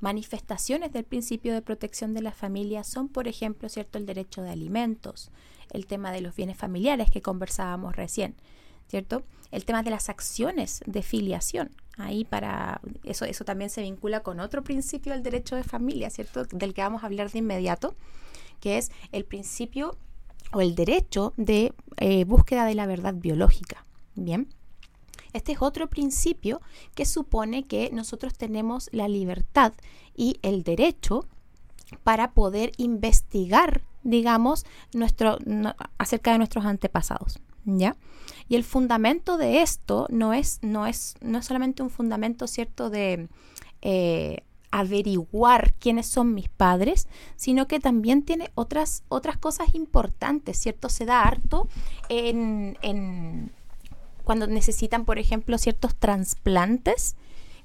manifestaciones 0.01 0.91
del 0.91 1.05
principio 1.05 1.53
de 1.53 1.61
protección 1.61 2.13
de 2.13 2.21
la 2.21 2.33
familia 2.33 2.83
son, 2.83 3.07
por 3.07 3.29
ejemplo, 3.29 3.69
cierto 3.69 3.97
el 3.97 4.05
derecho 4.05 4.41
de 4.41 4.49
alimentos, 4.49 5.31
el 5.71 5.87
tema 5.87 6.11
de 6.11 6.19
los 6.19 6.35
bienes 6.35 6.57
familiares 6.57 7.09
que 7.09 7.21
conversábamos 7.21 7.95
recién, 7.95 8.35
¿cierto? 8.89 9.23
El 9.49 9.63
tema 9.63 9.81
de 9.81 9.91
las 9.91 10.09
acciones 10.09 10.81
de 10.85 11.01
filiación. 11.03 11.71
Ahí 11.97 12.25
para 12.25 12.81
eso 13.05 13.23
eso 13.23 13.45
también 13.45 13.69
se 13.69 13.81
vincula 13.81 14.23
con 14.23 14.41
otro 14.41 14.61
principio 14.61 15.13
del 15.13 15.23
derecho 15.23 15.55
de 15.55 15.63
familia, 15.63 16.09
¿cierto? 16.09 16.43
Del 16.43 16.73
que 16.73 16.81
vamos 16.81 17.03
a 17.03 17.05
hablar 17.05 17.31
de 17.31 17.39
inmediato, 17.39 17.95
que 18.59 18.77
es 18.77 18.91
el 19.13 19.23
principio 19.23 19.97
o 20.51 20.59
el 20.59 20.75
derecho 20.75 21.31
de 21.37 21.71
eh, 21.95 22.25
búsqueda 22.25 22.65
de 22.65 22.75
la 22.75 22.87
verdad 22.87 23.13
biológica. 23.13 23.85
Bien. 24.15 24.49
Este 25.33 25.51
es 25.53 25.61
otro 25.61 25.89
principio 25.89 26.61
que 26.95 27.05
supone 27.05 27.63
que 27.63 27.89
nosotros 27.91 28.33
tenemos 28.33 28.89
la 28.91 29.07
libertad 29.07 29.73
y 30.15 30.37
el 30.41 30.63
derecho 30.63 31.25
para 32.03 32.31
poder 32.31 32.71
investigar, 32.77 33.81
digamos, 34.03 34.65
nuestro, 34.93 35.37
acerca 35.97 36.31
de 36.31 36.37
nuestros 36.37 36.65
antepasados. 36.65 37.39
¿Ya? 37.65 37.95
Y 38.49 38.55
el 38.55 38.65
fundamento 38.65 39.37
de 39.37 39.61
esto 39.61 40.05
no 40.09 40.33
es, 40.33 40.59
no 40.61 40.85
es, 40.85 41.15
no 41.21 41.39
es 41.39 41.45
solamente 41.45 41.81
un 41.81 41.89
fundamento, 41.89 42.45
¿cierto?, 42.45 42.89
de 42.89 43.29
eh, 43.81 44.43
averiguar 44.73 45.73
quiénes 45.75 46.07
son 46.07 46.33
mis 46.33 46.49
padres, 46.49 47.07
sino 47.35 47.67
que 47.67 47.79
también 47.79 48.23
tiene 48.23 48.51
otras, 48.55 49.03
otras 49.07 49.37
cosas 49.37 49.75
importantes, 49.75 50.57
¿cierto? 50.57 50.89
Se 50.89 51.05
da 51.05 51.21
harto 51.21 51.67
en, 52.09 52.77
en 52.81 53.51
cuando 54.23 54.47
necesitan, 54.47 55.05
por 55.05 55.19
ejemplo, 55.19 55.57
ciertos 55.57 55.95
trasplantes 55.95 57.15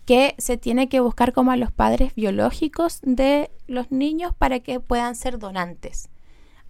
que 0.04 0.34
se 0.38 0.56
tiene 0.56 0.88
que 0.88 1.00
buscar 1.00 1.32
como 1.32 1.50
a 1.50 1.56
los 1.56 1.70
padres 1.70 2.14
biológicos 2.14 3.00
de 3.02 3.50
los 3.66 3.90
niños 3.90 4.32
para 4.36 4.60
que 4.60 4.80
puedan 4.80 5.14
ser 5.14 5.38
donantes. 5.38 6.08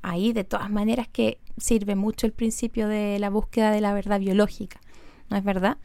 Ahí 0.02 0.32
de 0.32 0.44
todas 0.44 0.70
maneras 0.70 1.06
que 1.06 1.38
sirve 1.56 1.94
mucho 1.94 2.26
el 2.26 2.32
principio 2.32 2.88
de 2.88 3.18
la 3.18 3.30
búsqueda 3.30 3.70
de 3.70 3.80
la 3.80 3.94
verdad 3.94 4.20
biológica, 4.20 4.80
¿no 5.30 5.36
es 5.36 5.44
verdad? 5.44 5.78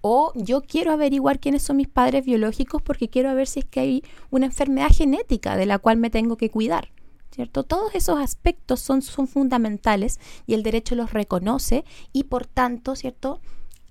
O 0.00 0.32
yo 0.34 0.60
quiero 0.60 0.92
averiguar 0.92 1.40
quiénes 1.40 1.62
son 1.62 1.78
mis 1.78 1.88
padres 1.88 2.24
biológicos 2.24 2.82
porque 2.82 3.08
quiero 3.08 3.34
ver 3.34 3.46
si 3.46 3.60
es 3.60 3.64
que 3.64 3.80
hay 3.80 4.04
una 4.30 4.46
enfermedad 4.46 4.90
genética 4.90 5.56
de 5.56 5.66
la 5.66 5.78
cual 5.78 5.96
me 5.96 6.10
tengo 6.10 6.36
que 6.36 6.50
cuidar. 6.50 6.90
¿Cierto? 7.38 7.62
Todos 7.62 7.94
esos 7.94 8.18
aspectos 8.18 8.80
son, 8.80 9.00
son 9.00 9.28
fundamentales 9.28 10.18
y 10.48 10.54
el 10.54 10.64
derecho 10.64 10.96
los 10.96 11.12
reconoce 11.12 11.84
y 12.12 12.24
por 12.24 12.48
tanto, 12.48 12.96
¿cierto? 12.96 13.40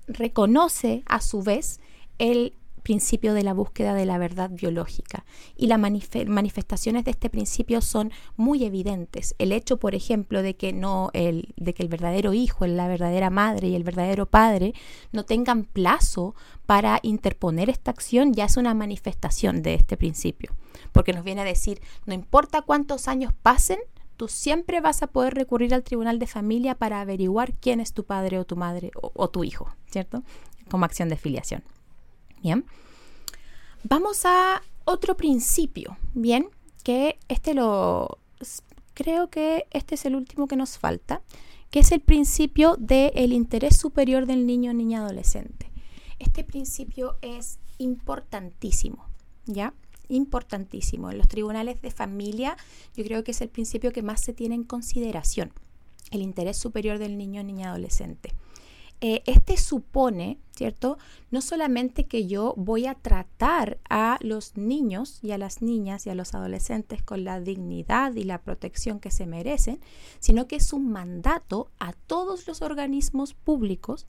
Reconoce 0.06 1.04
a 1.06 1.22
su 1.22 1.44
vez 1.44 1.80
el 2.18 2.56
principio 2.88 3.34
de 3.34 3.44
la 3.44 3.52
búsqueda 3.52 3.94
de 3.94 4.06
la 4.06 4.18
verdad 4.18 4.50
biológica. 4.50 5.26
Y 5.58 5.68
las 5.68 5.78
manifestaciones 5.78 7.04
de 7.04 7.12
este 7.12 7.30
principio 7.30 7.82
son 7.82 8.14
muy 8.38 8.64
evidentes. 8.64 9.36
El 9.40 9.52
hecho, 9.52 9.76
por 9.76 9.94
ejemplo, 9.94 10.42
de 10.42 10.56
que 10.56 10.72
no 10.72 11.10
el, 11.12 11.54
de 11.58 11.74
que 11.74 11.84
el 11.84 11.90
verdadero 11.90 12.32
hijo, 12.32 12.66
la 12.66 12.88
verdadera 12.88 13.30
madre 13.30 13.68
y 13.68 13.76
el 13.76 13.84
verdadero 13.84 14.26
padre 14.26 14.74
no 15.12 15.26
tengan 15.26 15.66
plazo 15.66 16.34
para 16.66 17.02
interponer 17.04 17.70
esta 17.70 17.92
acción 17.92 18.32
ya 18.32 18.46
es 18.46 18.56
una 18.56 18.74
manifestación 18.74 19.64
de 19.64 19.74
este 19.74 19.98
principio. 19.98 20.56
Porque 20.94 21.12
nos 21.12 21.26
viene 21.26 21.42
a 21.42 21.44
decir, 21.44 21.82
no 22.06 22.14
importa 22.14 22.62
cuántos 22.62 23.10
años 23.10 23.34
pasen, 23.42 23.80
tú 24.16 24.30
siempre 24.30 24.80
vas 24.80 25.04
a 25.04 25.08
poder 25.08 25.34
recurrir 25.34 25.74
al 25.74 25.84
tribunal 25.84 26.20
de 26.20 26.28
familia 26.28 26.74
para 26.74 27.02
averiguar 27.02 27.52
quién 27.52 27.82
es 27.82 27.92
tu 27.92 28.06
padre 28.06 28.40
o 28.40 28.46
tu 28.46 28.56
madre 28.56 28.92
o, 28.96 29.12
o 29.14 29.30
tu 29.30 29.44
hijo, 29.44 29.76
¿cierto? 29.88 30.24
Como 30.70 30.86
acción 30.86 31.10
de 31.10 31.18
filiación. 31.18 31.64
Bien. 32.48 32.64
Vamos 33.84 34.24
a 34.24 34.62
otro 34.86 35.18
principio, 35.18 35.98
bien, 36.14 36.48
que 36.82 37.20
este 37.28 37.54
lo 37.54 38.20
creo 38.94 39.30
que 39.30 39.66
este 39.72 39.96
es 39.96 40.06
el 40.06 40.16
último 40.16 40.48
que 40.48 40.56
nos 40.56 40.78
falta, 40.78 41.22
que 41.72 41.80
es 41.80 41.92
el 41.92 42.00
principio 42.00 42.78
del 42.78 43.34
interés 43.34 43.76
superior 43.76 44.28
del 44.28 44.46
niño, 44.46 44.74
niña, 44.74 45.00
adolescente. 45.00 45.70
Este 46.20 46.46
principio 46.46 47.18
es 47.22 47.60
importantísimo, 47.80 49.06
¿ya? 49.46 49.74
Importantísimo. 50.08 51.12
En 51.12 51.18
los 51.18 51.28
tribunales 51.28 51.82
de 51.82 51.92
familia 51.92 52.56
yo 52.96 53.04
creo 53.04 53.26
que 53.26 53.32
es 53.32 53.42
el 53.42 53.50
principio 53.50 53.92
que 53.92 54.04
más 54.04 54.22
se 54.22 54.32
tiene 54.32 54.56
en 54.56 54.64
consideración, 54.64 55.52
el 56.12 56.22
interés 56.22 56.56
superior 56.56 56.98
del 56.98 57.18
niño, 57.18 57.44
niña, 57.44 57.72
adolescente. 57.72 58.32
Eh, 59.00 59.22
este 59.28 59.58
supone, 59.58 60.40
¿cierto? 60.56 60.98
No 61.30 61.42
solamente 61.42 62.08
que 62.08 62.26
yo 62.26 62.56
voy 62.58 62.88
a 62.88 62.96
tratar 62.96 63.78
a 63.92 64.18
los 64.22 64.58
niños 64.58 65.20
y 65.22 65.34
a 65.34 65.38
las 65.38 65.62
niñas 65.62 66.08
y 66.08 66.10
a 66.10 66.16
los 66.16 66.34
adolescentes 66.34 67.04
con 67.04 67.24
la 67.24 67.40
dignidad 67.40 68.16
y 68.16 68.24
la 68.24 68.42
protección 68.42 69.00
que 69.00 69.12
se 69.12 69.28
merecen, 69.28 69.80
sino 70.18 70.48
que 70.48 70.56
es 70.56 70.74
un 70.74 70.92
mandato 70.92 71.70
a 71.78 71.94
todos 71.94 72.48
los 72.48 72.64
organismos 72.64 73.36
públicos, 73.36 74.08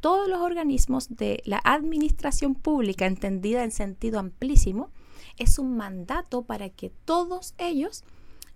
todos 0.00 0.28
los 0.28 0.42
organismos 0.42 1.16
de 1.16 1.42
la 1.46 1.62
administración 1.64 2.54
pública, 2.54 3.06
entendida 3.06 3.64
en 3.64 3.70
sentido 3.70 4.18
amplísimo, 4.18 4.90
es 5.38 5.58
un 5.58 5.78
mandato 5.78 6.42
para 6.42 6.68
que 6.68 6.90
todos 6.90 7.54
ellos 7.56 8.04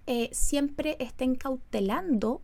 eh, 0.06 0.28
siempre 0.32 0.98
estén 1.00 1.36
cautelando 1.36 2.42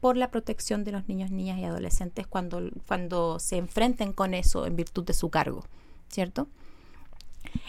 por 0.00 0.16
la 0.16 0.30
protección 0.30 0.84
de 0.84 0.92
los 0.92 1.08
niños, 1.08 1.30
niñas 1.30 1.58
y 1.58 1.64
adolescentes 1.64 2.26
cuando, 2.26 2.60
cuando 2.86 3.38
se 3.38 3.56
enfrenten 3.56 4.12
con 4.12 4.34
eso 4.34 4.66
en 4.66 4.76
virtud 4.76 5.04
de 5.04 5.14
su 5.14 5.30
cargo, 5.30 5.64
¿cierto? 6.08 6.48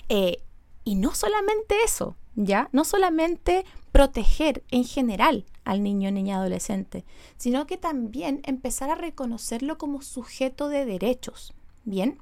Eh, 0.10 0.42
y 0.84 0.96
no 0.96 1.14
solamente 1.14 1.76
eso, 1.84 2.16
¿ya? 2.36 2.70
No 2.72 2.84
solamente 2.84 3.66
proteger 3.92 4.64
en 4.72 4.86
general 4.86 5.46
al 5.64 5.84
niño, 5.84 6.12
niña, 6.12 6.38
adolescente, 6.38 7.06
sino 7.38 7.68
que 7.68 7.78
también 7.78 8.42
empezar 8.44 8.90
a 8.90 8.96
reconocerlo 8.96 9.78
como 9.78 10.02
sujeto 10.02 10.70
de 10.70 10.86
derechos, 10.86 11.54
¿bien? 11.84 12.18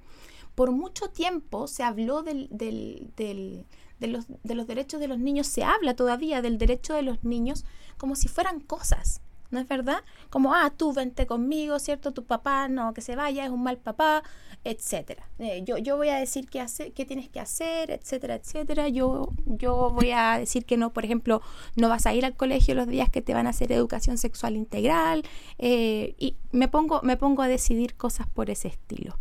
Por 0.55 0.71
mucho 0.71 1.09
tiempo 1.09 1.67
se 1.67 1.83
habló 1.83 2.23
del, 2.23 2.47
del, 2.49 3.11
del, 3.15 3.65
de, 3.99 4.07
los, 4.07 4.25
de 4.27 4.55
los 4.55 4.67
derechos 4.67 4.99
de 4.99 5.07
los 5.07 5.19
niños, 5.19 5.47
se 5.47 5.63
habla 5.63 5.95
todavía 5.95 6.41
del 6.41 6.57
derecho 6.57 6.93
de 6.93 7.03
los 7.03 7.23
niños 7.23 7.63
como 7.97 8.15
si 8.15 8.27
fueran 8.27 8.59
cosas, 8.59 9.21
¿no 9.51 9.60
es 9.60 9.68
verdad? 9.68 10.04
Como, 10.30 10.54
ah, 10.54 10.72
tú 10.75 10.94
vente 10.94 11.25
conmigo, 11.25 11.80
¿cierto? 11.80 12.12
Tu 12.12 12.25
papá 12.25 12.68
no, 12.68 12.94
que 12.94 13.01
se 13.01 13.16
vaya, 13.16 13.46
es 13.46 13.50
un 13.50 13.63
mal 13.63 13.77
papá, 13.77 14.24
etcétera. 14.63 15.30
Eh, 15.39 15.63
yo, 15.66 15.77
yo 15.77 15.98
voy 15.98 16.10
a 16.10 16.18
decir 16.18 16.50
qué, 16.50 16.60
hacer, 16.60 16.94
qué 16.94 17.06
tienes 17.06 17.30
que 17.30 17.39
hacer, 17.39 17.92
etcétera, 17.92 18.36
etcétera. 18.36 18.89
Yo, 18.89 19.30
yo 19.46 19.92
voy 19.92 20.12
a 20.12 20.38
decir 20.39 20.66
que 20.66 20.77
no, 20.77 20.92
por 20.94 21.06
ejemplo, 21.06 21.42
no 21.75 21.89
vas 21.89 22.06
a 22.06 22.13
ir 22.13 22.25
al 22.25 22.36
colegio 22.36 22.75
los 22.75 22.88
días 22.88 23.10
que 23.10 23.22
te 23.22 23.34
van 23.34 23.48
a 23.48 23.51
hacer 23.51 23.72
educación 23.72 24.18
sexual 24.18 24.56
integral, 24.56 25.24
eh, 25.58 26.16
y 26.18 26.36
me 26.51 26.68
pongo, 26.68 27.01
me 27.04 27.18
pongo 27.18 27.42
a 27.42 27.48
decidir 27.48 27.96
cosas 27.96 28.27
por 28.27 28.50
ese 28.50 28.68
estilo. 28.68 29.18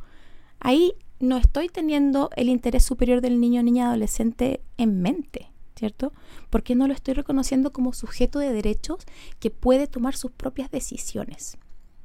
Ahí 0.60 0.94
no 1.20 1.36
estoy 1.36 1.68
teniendo 1.68 2.30
el 2.36 2.48
interés 2.48 2.84
superior 2.84 3.20
del 3.20 3.40
niño, 3.40 3.62
niña, 3.62 3.86
adolescente 3.86 4.60
en 4.76 5.00
mente. 5.00 5.50
¿Cierto? 5.76 6.12
Porque 6.50 6.74
no 6.74 6.86
lo 6.86 6.94
estoy 6.94 7.14
reconociendo 7.14 7.72
como 7.72 7.92
sujeto 7.92 8.38
de 8.38 8.52
derechos 8.52 9.04
que 9.38 9.50
puede 9.50 9.86
tomar 9.86 10.16
sus 10.16 10.30
propias 10.32 10.70
decisiones, 10.70 11.58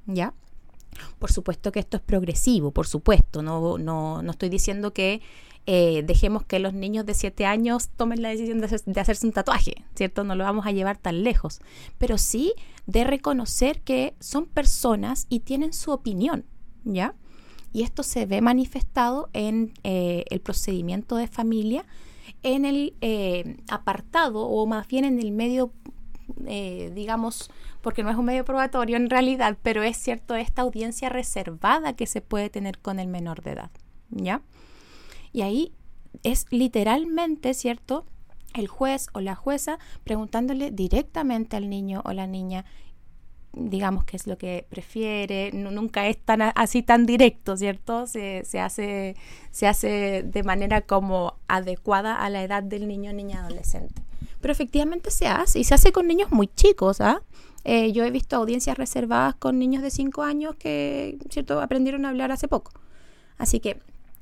¿ya? 0.06 0.34
Por 1.20 1.32
supuesto 1.32 1.72
que 1.72 1.80
esto 1.80 1.98
es 1.98 2.04
progresivo, 2.04 2.72
por 2.72 2.86
supuesto, 2.86 3.42
no, 3.42 3.78
no, 3.78 4.22
no 4.22 4.32
estoy 4.32 4.50
diciendo 4.50 4.94
que 4.94 5.22
eh, 5.68 6.02
dejemos 6.06 6.44
que 6.44 6.58
los 6.60 6.74
niños 6.74 7.06
de 7.06 7.14
7 7.14 7.46
años 7.46 7.90
tomen 7.96 8.22
la 8.22 8.30
decisión 8.30 8.60
de, 8.60 9.00
hacerse 9.00 9.28
un 9.28 9.34
tatuaje, 9.34 9.86
¿cierto? 9.96 10.24
No 10.24 10.36
lo 10.36 10.44
vamos 10.44 10.66
a 10.66 10.72
llevar 10.72 10.98
tan 10.98 11.24
lejos, 11.24 11.62
pero 12.00 12.18
sí 12.18 12.54
de 12.88 13.04
reconocer 13.04 13.82
que 13.82 14.16
son 14.20 14.48
personas 14.48 15.28
y 15.30 15.42
tienen 15.42 15.74
su 15.74 15.92
opinión, 15.92 16.46
¿ya? 16.84 17.14
Y 17.74 17.84
esto 17.84 18.02
se 18.02 18.26
ve 18.26 18.42
manifestado 18.42 19.30
en 19.34 19.74
eh, 19.84 20.26
el 20.30 20.42
procedimiento 20.42 21.16
de 21.16 21.28
familia, 21.28 21.86
en 22.44 22.66
el 22.66 22.96
eh, 23.02 23.58
apartado 23.70 24.48
o 24.48 24.66
más 24.66 24.88
bien 24.88 25.06
en 25.06 25.20
el 25.20 25.32
medio, 25.32 25.72
eh, 26.46 26.92
digamos, 26.94 27.52
porque 27.82 28.04
no 28.04 28.10
es 28.10 28.18
un 28.18 28.26
medio 28.26 28.46
probatorio 28.46 28.98
en 28.98 29.10
realidad, 29.10 29.58
pero 29.62 29.84
es 29.84 29.98
cierto 29.98 30.36
esta 30.36 30.62
audiencia 30.62 31.10
reservada 31.10 31.94
que 31.94 32.08
se 32.08 32.22
puede 32.22 32.50
tener 32.50 32.80
con 32.80 33.00
el 33.00 33.08
menor 33.08 33.42
de 33.42 33.52
edad, 33.52 33.72
¿ya? 34.10 34.42
Y 35.34 35.42
ahí 35.42 35.74
es 36.24 36.46
literalmente, 36.50 37.54
¿cierto? 37.54 38.06
El 38.54 38.68
juez 38.68 39.08
o 39.14 39.22
la 39.22 39.36
jueza 39.36 39.80
preguntándole 40.04 40.72
directamente 40.72 41.56
al 41.56 41.70
niño 41.70 42.02
o 42.06 42.12
la 42.12 42.28
niña 42.28 42.66
digamos 43.54 44.06
qué 44.06 44.16
es 44.18 44.28
lo 44.28 44.38
que 44.38 44.66
prefiere, 44.70 45.52
nunca 45.52 46.08
es 46.08 46.18
tan 46.18 46.42
así 46.42 46.84
tan 46.84 47.06
directo, 47.06 47.58
¿cierto? 47.58 48.08
Se, 48.08 48.44
se, 48.46 48.60
hace, 48.60 49.16
se 49.52 49.68
hace 49.68 50.24
de 50.24 50.44
manera 50.44 50.82
como 50.82 51.36
adecuada 51.48 52.16
a 52.16 52.30
la 52.30 52.44
edad 52.44 52.64
del 52.64 52.88
niño 52.88 53.12
niña 53.14 53.46
adolescente. 53.46 54.02
Pero 54.40 54.52
efectivamente 54.54 55.12
se 55.12 55.28
hace 55.28 55.60
y 55.60 55.64
se 55.64 55.74
hace 55.74 55.92
con 55.92 56.08
niños 56.08 56.32
muy 56.32 56.48
chicos, 56.48 57.02
¿ah? 57.02 57.22
Eh, 57.64 57.92
yo 57.92 58.04
he 58.04 58.12
visto 58.12 58.36
audiencias 58.36 58.78
reservadas 58.78 59.36
con 59.36 59.60
niños 59.60 59.84
de 59.84 59.92
5 59.92 60.24
años 60.24 60.56
que, 60.56 61.20
¿cierto?, 61.30 61.62
aprendieron 61.62 62.06
a 62.06 62.10
hablar 62.10 62.32
hace 62.32 62.48
poco. 62.48 62.72
Así 63.38 63.60
que, 63.60 63.80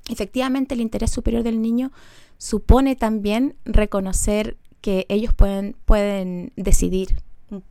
efectivamente, 0.10 0.76
el 0.76 0.82
interés 0.82 1.12
superior 1.12 1.44
del 1.44 1.62
niño 1.62 1.92
supone 2.38 2.96
también 2.96 3.56
reconocer 3.64 4.58
que 4.82 5.06
ellos 5.10 5.34
pueden, 5.34 5.76
pueden 5.86 6.52
decidir 6.56 7.22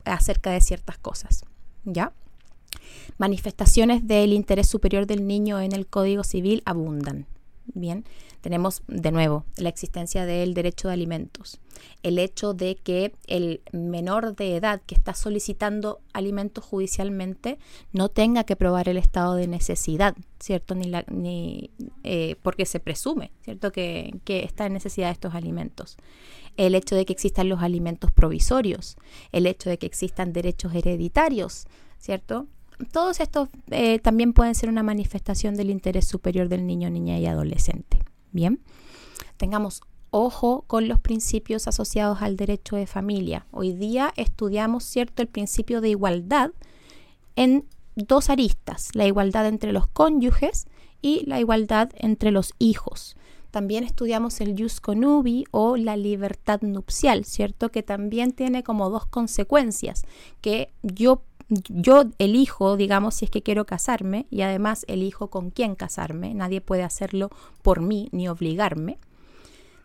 acerca 0.05 0.51
de 0.51 0.61
ciertas 0.61 0.99
cosas. 0.99 1.45
¿Ya? 1.85 2.13
Manifestaciones 3.17 4.07
del 4.07 4.33
interés 4.33 4.69
superior 4.69 5.07
del 5.07 5.27
niño 5.27 5.61
en 5.61 5.73
el 5.73 5.87
Código 5.87 6.25
Civil 6.25 6.63
abundan. 6.65 7.27
Bien, 7.75 8.05
tenemos 8.41 8.83
de 8.89 9.13
nuevo 9.13 9.45
la 9.57 9.69
existencia 9.69 10.25
del 10.25 10.55
derecho 10.55 10.89
de 10.89 10.95
alimentos, 10.95 11.61
el 12.03 12.19
hecho 12.19 12.55
de 12.55 12.77
que 12.77 13.15
el 13.27 13.61
menor 13.73 14.35
de 14.37 14.57
edad 14.57 14.81
que 14.87 14.95
está 14.95 15.13
solicitando 15.13 16.01
alimentos 16.13 16.65
judicialmente 16.65 17.59
no 17.93 18.09
tenga 18.09 18.45
que 18.45 18.57
probar 18.57 18.89
el 18.89 18.97
estado 18.97 19.35
de 19.35 19.47
necesidad, 19.49 20.17
¿cierto? 20.41 20.75
Ni, 20.75 20.91
ni 21.09 21.71
eh, 22.05 22.37
porque 22.43 22.65
se 22.65 22.81
presume, 22.81 23.33
¿cierto? 23.43 23.71
Que, 23.71 24.15
que 24.25 24.45
está 24.45 24.67
en 24.67 24.73
necesidad 24.73 25.09
de 25.09 25.13
estos 25.13 25.35
alimentos. 25.35 25.99
El 26.57 26.75
hecho 26.75 26.97
de 26.97 27.05
que 27.05 27.13
existan 27.13 27.49
los 27.49 27.63
alimentos 27.63 28.11
provisorios, 28.13 28.97
el 29.31 29.47
hecho 29.47 29.69
de 29.69 29.79
que 29.79 29.87
existan 29.87 30.33
derechos 30.33 30.75
hereditarios, 30.75 31.67
¿cierto? 31.99 32.47
Todos 32.93 33.21
estos 33.21 33.49
eh, 33.71 33.99
también 33.99 34.33
pueden 34.33 34.55
ser 34.55 34.69
una 34.69 34.83
manifestación 34.83 35.57
del 35.57 35.71
interés 35.71 36.07
superior 36.07 36.49
del 36.49 36.67
niño, 36.67 36.91
niña 36.91 37.19
y 37.19 37.27
adolescente. 37.27 37.99
Bien, 38.33 38.61
tengamos 39.37 39.81
ojo 40.11 40.65
con 40.67 40.89
los 40.89 41.01
principios 41.01 41.69
asociados 41.69 42.23
al 42.23 42.37
derecho 42.37 42.77
de 42.77 42.87
familia. 42.87 43.47
Hoy 43.51 43.73
día 43.73 44.13
estudiamos, 44.17 44.85
¿cierto?, 44.85 45.23
el 45.23 45.29
principio 45.29 45.81
de 45.81 45.91
igualdad 45.91 46.51
en 47.37 47.65
dos 47.95 48.31
aristas, 48.31 48.91
la 48.95 49.07
igualdad 49.07 49.47
entre 49.47 49.73
los 49.73 49.87
cónyuges 49.87 50.67
y 51.03 51.25
la 51.27 51.41
igualdad 51.41 51.91
entre 51.97 52.31
los 52.31 52.55
hijos. 52.59 53.17
También 53.51 53.83
estudiamos 53.83 54.41
el 54.41 54.55
jus 54.61 54.81
conubi 54.81 55.45
o 55.51 55.77
la 55.77 55.97
libertad 55.97 56.61
nupcial, 56.63 57.25
¿cierto? 57.25 57.71
Que 57.71 57.83
también 57.83 58.33
tiene 58.33 58.63
como 58.63 58.91
dos 58.91 59.07
consecuencias, 59.07 60.05
que 60.41 60.71
yo 60.83 61.23
yo 61.49 62.05
elijo, 62.19 62.77
digamos, 62.77 63.15
si 63.15 63.25
es 63.25 63.31
que 63.31 63.43
quiero 63.43 63.65
casarme 63.65 64.27
y 64.31 64.43
además 64.43 64.85
elijo 64.89 65.31
con 65.31 65.51
quién 65.51 65.75
casarme. 65.75 66.35
Nadie 66.35 66.61
puede 66.61 66.83
hacerlo 66.83 67.31
por 67.63 67.81
mí 67.81 68.09
ni 68.13 68.29
obligarme. 68.29 68.99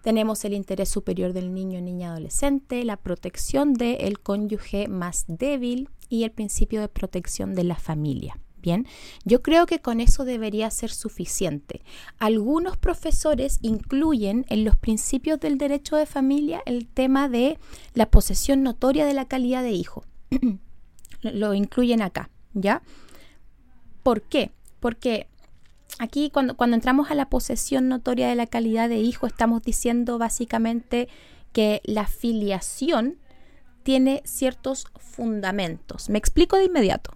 Tenemos 0.01 0.43
el 0.43 0.53
interés 0.53 0.89
superior 0.89 1.31
del 1.31 1.53
niño, 1.53 1.79
niña, 1.79 2.11
adolescente, 2.11 2.83
la 2.83 2.97
protección 2.97 3.73
del 3.73 4.19
cónyuge 4.19 4.89
más 4.89 5.23
débil 5.29 5.89
y 6.09 6.25
el 6.25 6.31
principio 6.31 6.81
de 6.81 6.89
protección 6.89 7.55
de 7.55 7.63
la 7.63 7.75
familia. 7.75 8.37
Bien, 8.61 8.85
yo 9.25 9.41
creo 9.41 9.65
que 9.65 9.79
con 9.79 9.99
eso 9.99 10.25
debería 10.25 10.69
ser 10.71 10.89
suficiente. 10.89 11.81
Algunos 12.17 12.77
profesores 12.77 13.59
incluyen 13.61 14.45
en 14.49 14.63
los 14.63 14.77
principios 14.77 15.39
del 15.39 15.57
derecho 15.57 15.95
de 15.97 16.05
familia 16.05 16.61
el 16.65 16.87
tema 16.87 17.27
de 17.27 17.57
la 17.93 18.09
posesión 18.09 18.63
notoria 18.63 19.05
de 19.05 19.13
la 19.13 19.27
calidad 19.27 19.63
de 19.63 19.71
hijo. 19.71 20.05
lo 21.23 21.53
incluyen 21.53 22.01
acá, 22.01 22.29
¿ya? 22.53 22.81
¿Por 24.03 24.21
qué? 24.21 24.51
Porque 24.79 25.27
aquí 25.99 26.29
cuando, 26.29 26.55
cuando 26.55 26.75
entramos 26.75 27.09
a 27.09 27.15
la 27.15 27.29
posesión 27.29 27.87
notoria 27.87 28.27
de 28.27 28.35
la 28.35 28.47
calidad 28.47 28.89
de 28.89 28.99
hijo, 28.99 29.27
estamos 29.27 29.61
diciendo 29.61 30.17
básicamente 30.17 31.07
que 31.51 31.81
la 31.85 32.07
filiación 32.07 33.17
tiene 33.83 34.21
ciertos 34.25 34.87
fundamentos. 34.97 36.09
Me 36.09 36.17
explico 36.17 36.57
de 36.57 36.65
inmediato. 36.65 37.11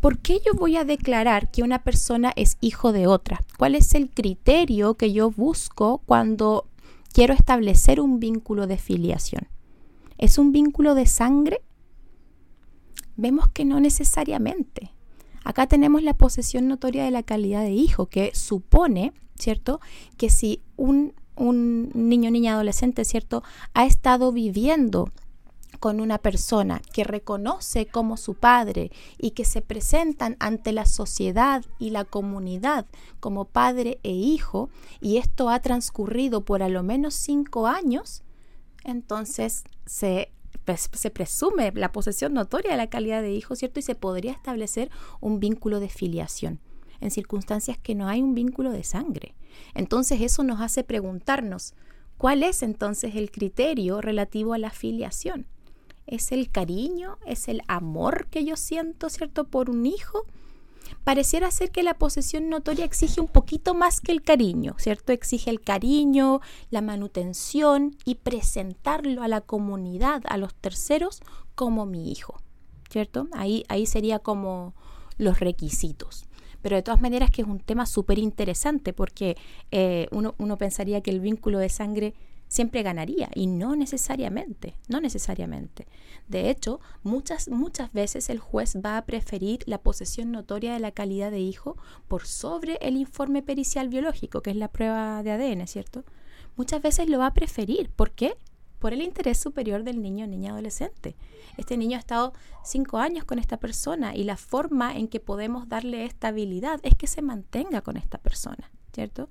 ¿Por 0.00 0.18
qué 0.18 0.40
yo 0.44 0.52
voy 0.54 0.76
a 0.76 0.84
declarar 0.84 1.50
que 1.50 1.62
una 1.62 1.82
persona 1.82 2.32
es 2.36 2.58
hijo 2.60 2.92
de 2.92 3.06
otra? 3.06 3.40
¿Cuál 3.58 3.74
es 3.74 3.94
el 3.94 4.10
criterio 4.10 4.94
que 4.94 5.12
yo 5.12 5.30
busco 5.30 6.02
cuando 6.06 6.68
quiero 7.12 7.34
establecer 7.34 8.00
un 8.00 8.20
vínculo 8.20 8.66
de 8.66 8.76
filiación? 8.76 9.48
¿Es 10.18 10.38
un 10.38 10.52
vínculo 10.52 10.94
de 10.94 11.06
sangre? 11.06 11.62
Vemos 13.16 13.48
que 13.48 13.64
no 13.64 13.80
necesariamente. 13.80 14.92
Acá 15.44 15.66
tenemos 15.66 16.02
la 16.02 16.14
posesión 16.14 16.66
notoria 16.68 17.04
de 17.04 17.10
la 17.10 17.22
calidad 17.22 17.62
de 17.62 17.70
hijo, 17.70 18.06
que 18.06 18.34
supone, 18.34 19.12
¿cierto?, 19.38 19.80
que 20.16 20.28
si 20.28 20.60
un, 20.76 21.14
un 21.36 21.90
niño, 21.94 22.30
niña, 22.30 22.54
adolescente, 22.54 23.04
¿cierto?, 23.04 23.42
ha 23.72 23.86
estado 23.86 24.32
viviendo 24.32 25.12
con 25.78 26.00
una 26.00 26.18
persona 26.18 26.80
que 26.92 27.04
reconoce 27.04 27.86
como 27.86 28.16
su 28.16 28.34
padre 28.34 28.90
y 29.18 29.32
que 29.32 29.44
se 29.44 29.62
presentan 29.62 30.36
ante 30.40 30.72
la 30.72 30.86
sociedad 30.86 31.64
y 31.78 31.90
la 31.90 32.04
comunidad 32.04 32.86
como 33.20 33.44
padre 33.44 34.00
e 34.02 34.10
hijo, 34.10 34.70
y 35.00 35.18
esto 35.18 35.48
ha 35.48 35.60
transcurrido 35.60 36.44
por 36.44 36.62
a 36.62 36.68
lo 36.68 36.82
menos 36.82 37.14
cinco 37.14 37.66
años, 37.66 38.22
entonces 38.84 39.64
se 39.84 40.32
se 40.92 41.10
presume 41.10 41.72
la 41.74 41.92
posesión 41.92 42.34
notoria 42.34 42.72
de 42.72 42.76
la 42.76 42.90
calidad 42.90 43.22
de 43.22 43.32
hijo, 43.32 43.54
¿cierto? 43.56 43.80
Y 43.80 43.82
se 43.82 43.94
podría 43.94 44.32
establecer 44.32 44.90
un 45.20 45.40
vínculo 45.40 45.80
de 45.80 45.88
filiación 45.88 46.60
en 47.00 47.10
circunstancias 47.10 47.78
que 47.78 47.94
no 47.94 48.08
hay 48.08 48.22
un 48.22 48.34
vínculo 48.34 48.72
de 48.72 48.84
sangre. 48.84 49.34
Entonces 49.74 50.20
eso 50.20 50.42
nos 50.42 50.60
hace 50.60 50.84
preguntarnos, 50.84 51.74
¿cuál 52.18 52.42
es 52.42 52.62
entonces 52.62 53.14
el 53.16 53.30
criterio 53.30 54.00
relativo 54.00 54.54
a 54.54 54.58
la 54.58 54.70
filiación? 54.70 55.46
¿Es 56.06 56.32
el 56.32 56.50
cariño? 56.50 57.18
¿Es 57.26 57.48
el 57.48 57.62
amor 57.68 58.28
que 58.28 58.44
yo 58.44 58.56
siento, 58.56 59.08
¿cierto?, 59.08 59.44
por 59.44 59.70
un 59.70 59.86
hijo? 59.86 60.24
Pareciera 61.04 61.50
ser 61.50 61.70
que 61.70 61.82
la 61.82 61.94
posesión 61.94 62.48
notoria 62.48 62.84
exige 62.84 63.20
un 63.20 63.28
poquito 63.28 63.74
más 63.74 64.00
que 64.00 64.12
el 64.12 64.22
cariño, 64.22 64.74
¿cierto? 64.78 65.12
Exige 65.12 65.50
el 65.50 65.60
cariño, 65.60 66.40
la 66.70 66.82
manutención 66.82 67.96
y 68.04 68.16
presentarlo 68.16 69.22
a 69.22 69.28
la 69.28 69.40
comunidad, 69.40 70.22
a 70.28 70.36
los 70.36 70.54
terceros, 70.54 71.20
como 71.54 71.86
mi 71.86 72.10
hijo, 72.10 72.40
¿cierto? 72.90 73.28
Ahí, 73.32 73.64
ahí 73.68 73.86
sería 73.86 74.18
como 74.18 74.74
los 75.18 75.40
requisitos. 75.40 76.26
Pero 76.62 76.76
de 76.76 76.82
todas 76.82 77.00
maneras 77.00 77.30
que 77.30 77.42
es 77.42 77.48
un 77.48 77.60
tema 77.60 77.86
súper 77.86 78.18
interesante 78.18 78.92
porque 78.92 79.36
eh, 79.70 80.08
uno, 80.10 80.34
uno 80.38 80.58
pensaría 80.58 81.00
que 81.00 81.10
el 81.10 81.20
vínculo 81.20 81.58
de 81.58 81.68
sangre 81.68 82.14
siempre 82.48 82.82
ganaría 82.82 83.28
y 83.34 83.46
no 83.46 83.76
necesariamente, 83.76 84.74
no 84.88 85.00
necesariamente. 85.00 85.86
De 86.28 86.50
hecho, 86.50 86.80
muchas, 87.02 87.48
muchas 87.48 87.92
veces 87.92 88.30
el 88.30 88.38
juez 88.38 88.76
va 88.84 88.96
a 88.96 89.04
preferir 89.04 89.60
la 89.66 89.78
posesión 89.78 90.32
notoria 90.32 90.72
de 90.74 90.80
la 90.80 90.92
calidad 90.92 91.30
de 91.30 91.40
hijo 91.40 91.76
por 92.08 92.26
sobre 92.26 92.78
el 92.80 92.96
informe 92.96 93.42
pericial 93.42 93.88
biológico, 93.88 94.42
que 94.42 94.50
es 94.50 94.56
la 94.56 94.68
prueba 94.68 95.22
de 95.22 95.32
ADN, 95.32 95.66
¿cierto? 95.66 96.04
Muchas 96.56 96.82
veces 96.82 97.08
lo 97.08 97.18
va 97.18 97.26
a 97.26 97.34
preferir. 97.34 97.90
¿Por 97.90 98.12
qué? 98.12 98.36
Por 98.78 98.92
el 98.92 99.02
interés 99.02 99.38
superior 99.38 99.84
del 99.84 100.02
niño 100.02 100.24
o 100.24 100.28
niña 100.28 100.52
adolescente. 100.52 101.16
Este 101.56 101.76
niño 101.76 101.96
ha 101.96 102.00
estado 102.00 102.32
cinco 102.64 102.98
años 102.98 103.24
con 103.24 103.38
esta 103.38 103.58
persona 103.58 104.14
y 104.14 104.24
la 104.24 104.36
forma 104.36 104.96
en 104.96 105.08
que 105.08 105.20
podemos 105.20 105.68
darle 105.68 106.04
estabilidad 106.04 106.80
es 106.82 106.94
que 106.94 107.06
se 107.06 107.22
mantenga 107.22 107.82
con 107.82 107.96
esta 107.96 108.18
persona, 108.18 108.70
¿cierto? 108.92 109.28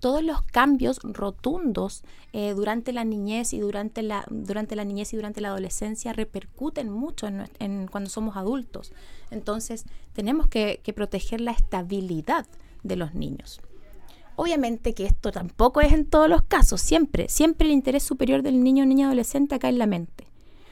Todos 0.00 0.22
los 0.24 0.42
cambios 0.42 0.98
rotundos 1.02 2.02
eh, 2.32 2.54
durante 2.54 2.92
la 2.92 3.04
niñez 3.04 3.52
y 3.52 3.60
durante 3.60 4.02
la, 4.02 4.24
durante 4.28 4.74
la 4.74 4.84
niñez 4.84 5.12
y 5.12 5.16
durante 5.16 5.40
la 5.40 5.48
adolescencia 5.48 6.12
repercuten 6.12 6.90
mucho 6.90 7.28
en, 7.28 7.86
cuando 7.88 8.10
somos 8.10 8.36
adultos. 8.36 8.92
Entonces 9.30 9.84
tenemos 10.12 10.48
que, 10.48 10.80
que 10.82 10.92
proteger 10.92 11.40
la 11.40 11.52
estabilidad 11.52 12.46
de 12.82 12.96
los 12.96 13.14
niños. 13.14 13.60
Obviamente 14.36 14.94
que 14.94 15.04
esto 15.04 15.32
tampoco 15.32 15.82
es 15.82 15.92
en 15.92 16.06
todos 16.06 16.28
los 16.28 16.42
casos, 16.42 16.80
siempre, 16.80 17.28
siempre 17.28 17.66
el 17.66 17.74
interés 17.74 18.02
superior 18.02 18.42
del 18.42 18.64
niño 18.64 18.84
o 18.84 18.86
niña 18.86 19.06
adolescente 19.06 19.54
acá 19.54 19.68
en 19.68 19.78
la 19.78 19.86
mente. 19.86 20.26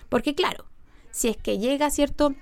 Porque 0.08 0.34
claro, 0.34 0.64
si 1.10 1.28
es 1.28 1.36
que 1.36 1.58
llega, 1.58 1.90
¿cierto? 1.90 2.34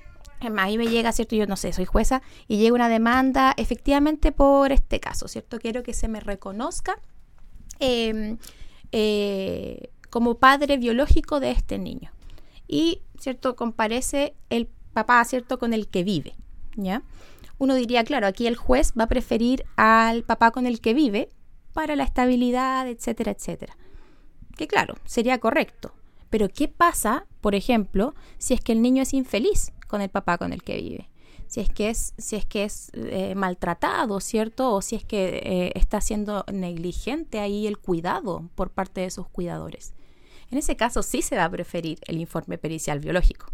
Ahí 0.59 0.79
me 0.79 0.89
llega, 0.89 1.13
¿cierto? 1.13 1.37
Yo 1.37 1.47
no 1.47 1.57
sé, 1.57 1.73
soy 1.73 1.85
jueza 1.85 2.23
y 2.49 2.59
llega 2.59 2.75
una 2.75 2.89
demanda 2.89 3.55
efectivamente 3.57 4.33
por 4.33 4.73
este 4.73 5.01
caso, 5.01 5.29
¿cierto? 5.29 5.59
Quiero 5.59 5.83
que 5.83 5.95
se 5.95 6.09
me 6.09 6.21
reconozca 6.21 6.99
em, 7.79 8.39
eh, 8.93 9.91
como 10.11 10.39
padre 10.39 10.77
biológico 10.77 11.41
de 11.41 11.51
este 11.51 11.79
niño. 11.79 12.13
Y, 12.69 13.03
¿cierto? 13.19 13.57
Comparece 13.57 14.35
el 14.51 14.69
papá, 14.93 15.25
¿cierto? 15.25 15.59
Con 15.59 15.73
el 15.73 15.89
que 15.89 16.05
vive, 16.05 16.35
¿ya? 16.77 17.03
Uno 17.59 17.75
diría, 17.75 18.05
claro, 18.05 18.27
aquí 18.27 18.47
el 18.47 18.57
juez 18.57 18.93
va 18.99 19.05
a 19.05 19.09
preferir 19.09 19.65
al 19.77 20.25
papá 20.25 20.51
con 20.51 20.67
el 20.67 20.81
que 20.81 20.95
vive 20.95 21.31
para 21.73 21.97
la 21.97 22.05
estabilidad, 22.05 22.89
etcétera, 22.89 23.33
etcétera. 23.33 23.77
Que 24.57 24.67
claro, 24.67 24.95
sería 25.05 25.39
correcto. 25.39 25.93
Pero 26.29 26.49
¿qué 26.49 26.69
pasa, 26.69 27.27
por 27.41 27.55
ejemplo, 27.55 28.15
si 28.39 28.55
es 28.55 28.61
que 28.61 28.73
el 28.73 28.83
niño 28.83 29.03
es 29.03 29.15
infeliz 29.15 29.73
con 29.87 30.01
el 30.01 30.09
papá 30.09 30.39
con 30.39 30.53
el 30.53 30.63
que 30.63 30.81
vive? 30.81 31.09
Si 31.47 31.61
es 31.61 31.71
que 31.71 31.91
es, 31.91 32.13
si 32.19 32.37
es, 32.37 32.45
que 32.45 32.65
es 32.65 32.91
eh, 32.95 33.35
maltratado, 33.35 34.21
¿cierto? 34.21 34.73
O 34.73 34.83
si 34.83 34.97
es 34.97 35.05
que 35.05 35.41
eh, 35.45 35.73
está 35.77 36.01
siendo 36.01 36.45
negligente 36.53 37.39
ahí 37.39 37.67
el 37.67 37.79
cuidado 37.79 38.49
por 38.55 38.71
parte 38.71 39.03
de 39.03 39.11
sus 39.11 39.29
cuidadores. 39.29 39.95
En 40.51 40.59
ese 40.59 40.77
caso 40.77 41.03
sí 41.03 41.23
se 41.23 41.37
va 41.37 41.45
a 41.45 41.51
preferir 41.51 42.01
el 42.07 42.19
informe 42.19 42.59
pericial 42.59 42.99
biológico. 42.99 43.47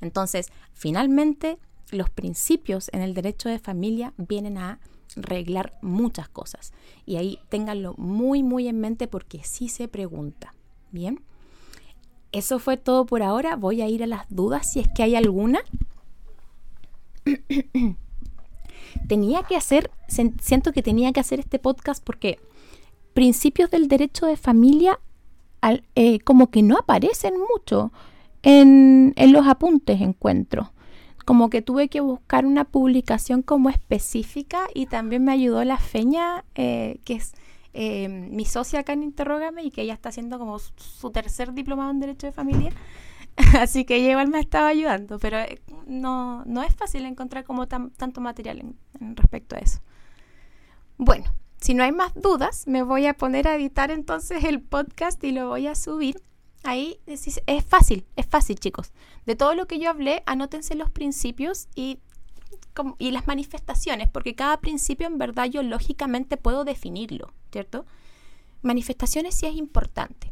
Entonces, 0.00 0.48
finalmente, 0.72 1.58
los 1.90 2.10
principios 2.10 2.90
en 2.92 3.02
el 3.02 3.14
derecho 3.14 3.48
de 3.48 3.58
familia 3.58 4.14
vienen 4.16 4.58
a 4.58 4.80
arreglar 5.16 5.78
muchas 5.82 6.28
cosas. 6.28 6.72
Y 7.06 7.16
ahí 7.16 7.38
ténganlo 7.48 7.94
muy, 7.96 8.42
muy 8.42 8.68
en 8.68 8.80
mente 8.80 9.08
porque 9.08 9.42
sí 9.44 9.68
se 9.68 9.88
pregunta. 9.88 10.54
Bien. 10.90 11.20
Eso 12.32 12.58
fue 12.58 12.76
todo 12.76 13.06
por 13.06 13.22
ahora. 13.22 13.56
Voy 13.56 13.82
a 13.82 13.88
ir 13.88 14.02
a 14.02 14.06
las 14.06 14.26
dudas 14.28 14.70
si 14.70 14.80
es 14.80 14.88
que 14.88 15.02
hay 15.02 15.16
alguna. 15.16 15.60
tenía 19.08 19.42
que 19.42 19.56
hacer, 19.56 19.90
siento 20.08 20.72
que 20.72 20.82
tenía 20.82 21.12
que 21.12 21.20
hacer 21.20 21.40
este 21.40 21.58
podcast 21.58 22.02
porque 22.02 22.38
principios 23.14 23.70
del 23.70 23.88
derecho 23.88 24.26
de 24.26 24.36
familia 24.36 24.98
eh, 25.94 26.20
como 26.20 26.50
que 26.50 26.62
no 26.62 26.78
aparecen 26.78 27.34
mucho 27.38 27.92
en, 28.42 29.12
en 29.16 29.32
los 29.32 29.46
apuntes 29.46 30.00
encuentro 30.00 30.72
como 31.28 31.50
que 31.50 31.60
tuve 31.60 31.88
que 31.88 32.00
buscar 32.00 32.46
una 32.46 32.64
publicación 32.64 33.42
como 33.42 33.68
específica 33.68 34.66
y 34.72 34.86
también 34.86 35.24
me 35.24 35.32
ayudó 35.32 35.62
la 35.62 35.76
Feña, 35.76 36.46
eh, 36.54 37.00
que 37.04 37.16
es 37.16 37.34
eh, 37.80 38.08
mi 38.08 38.44
socia 38.44 38.80
acá 38.80 38.92
en 38.92 39.04
Interrógame 39.04 39.62
y 39.62 39.70
que 39.70 39.82
ella 39.82 39.94
está 39.94 40.08
haciendo 40.08 40.36
como 40.40 40.58
su 40.58 41.10
tercer 41.12 41.52
diplomado 41.52 41.92
en 41.92 42.00
Derecho 42.00 42.26
de 42.26 42.32
Familia. 42.32 42.72
Así 43.60 43.84
que 43.84 43.94
ella 43.94 44.10
igual 44.10 44.26
me 44.26 44.38
ha 44.38 44.40
estado 44.40 44.66
ayudando, 44.66 45.20
pero 45.20 45.38
eh, 45.38 45.62
no, 45.86 46.44
no 46.44 46.64
es 46.64 46.74
fácil 46.74 47.04
encontrar 47.04 47.44
como 47.44 47.68
tanto 47.68 48.20
material 48.20 48.74
en 49.00 49.16
respecto 49.16 49.54
a 49.54 49.60
eso. 49.60 49.78
Bueno, 50.96 51.32
si 51.60 51.74
no 51.74 51.84
hay 51.84 51.92
más 51.92 52.12
dudas, 52.14 52.66
me 52.66 52.82
voy 52.82 53.06
a 53.06 53.14
poner 53.14 53.46
a 53.46 53.54
editar 53.54 53.92
entonces 53.92 54.42
el 54.42 54.60
podcast 54.60 55.22
y 55.22 55.30
lo 55.30 55.46
voy 55.46 55.68
a 55.68 55.76
subir 55.76 56.20
Ahí 56.64 57.00
es, 57.06 57.40
es 57.46 57.64
fácil, 57.64 58.04
es 58.16 58.26
fácil, 58.26 58.58
chicos. 58.58 58.92
De 59.26 59.36
todo 59.36 59.54
lo 59.54 59.66
que 59.66 59.78
yo 59.78 59.90
hablé, 59.90 60.22
anótense 60.26 60.74
los 60.74 60.90
principios 60.90 61.68
y, 61.74 62.00
y 62.98 63.12
las 63.12 63.26
manifestaciones, 63.26 64.08
porque 64.08 64.34
cada 64.34 64.60
principio 64.60 65.06
en 65.06 65.18
verdad 65.18 65.46
yo 65.46 65.62
lógicamente 65.62 66.36
puedo 66.36 66.64
definirlo, 66.64 67.32
¿cierto? 67.52 67.86
Manifestaciones 68.62 69.34
sí 69.36 69.46
es 69.46 69.54
importante. 69.54 70.26